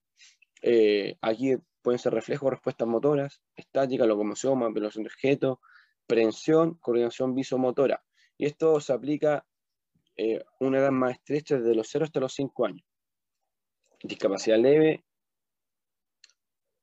Eh, 0.61 1.17
aquí 1.21 1.55
pueden 1.81 1.99
ser 1.99 2.13
reflejos, 2.13 2.49
respuestas 2.49 2.87
motoras, 2.87 3.41
estática, 3.55 4.05
locomoción, 4.05 4.73
velocidad 4.73 5.03
de 5.03 5.07
objeto, 5.07 5.59
prehensión, 6.07 6.75
coordinación 6.75 7.35
visomotora. 7.35 8.03
Y 8.37 8.45
esto 8.45 8.79
se 8.79 8.93
aplica 8.93 9.45
eh, 10.15 10.43
una 10.59 10.79
edad 10.79 10.91
más 10.91 11.13
estrecha 11.13 11.57
desde 11.57 11.75
los 11.75 11.87
0 11.89 12.05
hasta 12.05 12.19
los 12.19 12.33
5 12.33 12.65
años. 12.65 12.85
Discapacidad 14.03 14.59
leve, 14.59 15.03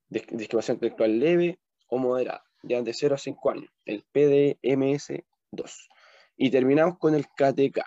discapacidad 0.08 0.74
intelectual 0.74 1.18
leve 1.18 1.60
o 1.88 1.98
moderada, 1.98 2.44
ya 2.62 2.82
de 2.82 2.94
0 2.94 3.14
a 3.14 3.18
5 3.18 3.50
años, 3.50 3.70
el 3.84 4.04
PDMS2. 4.12 5.88
Y 6.36 6.50
terminamos 6.50 6.98
con 6.98 7.14
el 7.14 7.26
KTK. 7.26 7.78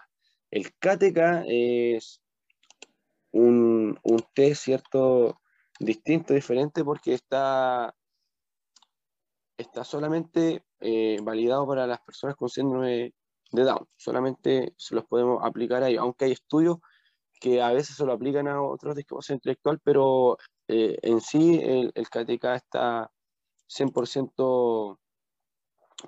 El 0.51 0.71
KTK 0.73 1.45
es 1.47 2.21
un, 3.31 3.99
un 4.03 4.25
test, 4.33 4.63
¿cierto? 4.63 5.41
Distinto, 5.79 6.33
diferente, 6.33 6.83
porque 6.83 7.15
está, 7.15 7.95
está 9.57 9.83
solamente 9.83 10.63
eh, 10.79 11.17
validado 11.23 11.67
para 11.67 11.87
las 11.87 11.99
personas 12.01 12.35
con 12.35 12.49
síndrome 12.49 13.13
de 13.54 13.64
Down. 13.64 13.88
Solamente 13.95 14.74
se 14.78 14.95
los 14.95 15.06
podemos 15.06 15.39
aplicar 15.43 15.84
ahí, 15.84 15.95
aunque 15.95 16.26
hay 16.26 16.32
estudios 16.34 16.78
que 17.39 17.62
a 17.62 17.72
veces 17.72 17.95
se 17.95 18.06
lo 18.06 18.14
aplican 18.14 18.47
a 18.47 18.62
otros 18.62 18.95
discapacidad 18.95 19.36
intelectual, 19.36 19.80
pero 19.84 20.38
eh, 20.68 20.97
en 21.01 21.22
sí 21.22 21.60
el, 21.62 21.91
el 21.93 22.10
KTK 22.10 22.45
está 22.56 23.12
100% 23.68 24.97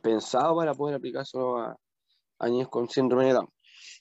pensado 0.01 0.55
para 0.55 0.73
poder 0.73 0.95
aplicárselo 0.95 1.57
a, 1.57 1.77
a 2.39 2.47
niños 2.47 2.69
con 2.69 2.89
síndrome 2.89 3.25
de 3.25 3.33
Down. 3.33 3.49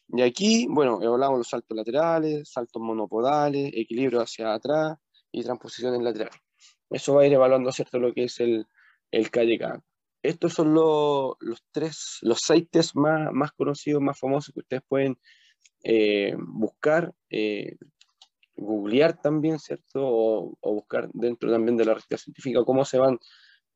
Y 0.09 0.23
aquí, 0.23 0.67
bueno, 0.69 1.01
hablamos 1.03 1.39
los 1.39 1.49
saltos 1.49 1.77
laterales, 1.77 2.49
saltos 2.51 2.81
monopodales, 2.83 3.73
equilibrio 3.75 4.21
hacia 4.21 4.55
atrás 4.55 4.97
y 5.33 5.43
transposiciones 5.43 6.01
laterales. 6.03 6.41
Eso 6.91 7.15
va 7.15 7.23
a 7.23 7.27
ir 7.27 7.33
evaluando, 7.33 7.73
¿cierto?, 7.73 7.99
lo 7.99 8.13
que 8.13 8.25
es 8.25 8.41
el, 8.41 8.67
el 9.11 9.31
KDK. 9.31 9.83
Estos 10.25 10.55
son 10.55 10.73
los, 10.73 11.37
tres, 11.71 12.19
los 12.23 12.41
seis 12.41 12.67
test 12.71 12.95
más, 12.95 13.53
conocidos, 13.53 14.01
más 14.01 14.19
famosos 14.19 14.55
que 14.55 14.61
ustedes 14.61 14.83
pueden 14.89 15.19
eh, 15.83 16.35
buscar, 16.39 17.13
eh, 17.29 17.77
googlear 18.57 19.21
también, 19.21 19.59
¿cierto? 19.59 20.01
O, 20.03 20.57
buscar 20.63 21.11
dentro 21.13 21.51
también 21.51 21.77
de 21.77 21.85
la 21.85 21.93
revista 21.93 22.17
científica 22.17 22.65
cómo 22.65 22.87
se 22.87 22.99
van 22.99 23.19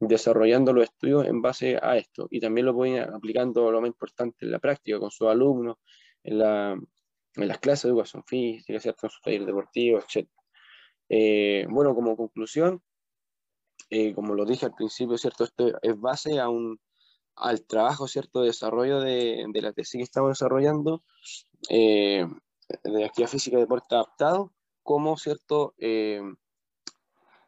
desarrollando 0.01 0.73
los 0.73 0.85
estudios 0.85 1.27
en 1.27 1.43
base 1.43 1.79
a 1.83 1.99
esto. 1.99 2.29
Y 2.31 2.41
también 2.41 2.65
lo 2.65 2.75
pueden 2.75 3.03
aplicando 3.03 3.71
lo 3.71 3.83
más 3.83 3.89
importante 3.89 4.47
en 4.47 4.53
la 4.53 4.59
práctica 4.59 4.99
con 4.99 5.11
sus 5.11 5.29
alumnos, 5.29 5.77
en 6.25 6.39
las 6.39 7.59
clases 7.61 7.83
de 7.83 7.89
educación 7.91 8.25
física, 8.25 8.81
¿cierto? 8.81 9.07
en 9.07 9.11
sus 9.11 9.21
talleres 9.21 9.47
deportivos, 9.47 10.03
etc. 10.09 10.27
Eh, 11.11 11.67
bueno, 11.69 11.95
como 11.95 12.17
conclusión, 12.17 12.83
eh, 13.91 14.15
como 14.15 14.35
lo 14.35 14.45
dije 14.45 14.67
al 14.67 14.75
principio, 14.75 15.17
¿cierto? 15.19 15.45
Esto 15.45 15.73
es 15.83 16.01
base 16.01 16.41
a 16.41 16.49
un, 16.49 16.81
al 17.37 17.65
trabajo, 17.67 18.07
¿cierto? 18.07 18.41
De 18.41 18.49
desarrollo 18.49 19.01
de, 19.01 19.45
de 19.49 19.63
la 19.63 19.73
tesis 19.73 19.99
que 19.99 20.03
estamos 20.03 20.31
desarrollando 20.31 21.03
eh, 21.69 22.27
de 22.85 23.05
actividad 23.05 23.31
física 23.31 23.57
y 23.57 23.61
deporte 23.61 23.95
adaptado, 23.95 24.53
como, 24.83 25.17
¿cierto? 25.17 25.75
Eh, 25.79 26.21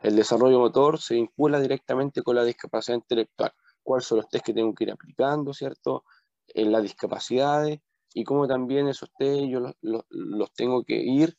el 0.01 0.16
desarrollo 0.16 0.59
motor 0.59 0.99
se 0.99 1.14
vincula 1.14 1.61
directamente 1.61 2.22
con 2.22 2.37
la 2.37 2.45
discapacidad 2.45 2.97
intelectual. 2.97 3.53
¿Cuáles 3.83 4.07
son 4.07 4.18
los 4.18 4.28
test 4.28 4.45
que 4.45 4.55
tengo 4.55 4.74
que 4.74 4.85
ir 4.85 4.93
aplicando, 4.93 5.53
¿cierto? 5.53 6.05
En 6.49 6.72
las 6.72 6.83
discapacidades 6.83 7.81
y 8.14 8.24
cómo 8.24 8.49
también 8.49 8.89
esos 8.89 9.11
test 9.18 9.43
yo 9.49 9.61
los, 9.61 9.74
los, 9.83 10.05
los 10.09 10.53
tengo 10.53 10.85
que 10.85 10.97
ir 10.97 11.37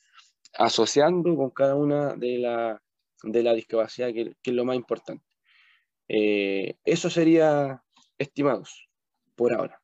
asociando 0.53 1.35
con 1.35 1.49
cada 1.49 1.75
una 1.75 2.15
de 2.15 2.37
la, 2.37 2.81
de 3.23 3.43
la 3.43 3.53
discapacidad, 3.53 4.13
que, 4.13 4.35
es 4.43 4.53
lo 4.53 4.65
más 4.65 4.75
importante. 4.75 5.25
Eh, 6.07 6.75
eso 6.83 7.09
sería, 7.09 7.83
estimados, 8.17 8.89
por 9.35 9.53
ahora. 9.53 9.80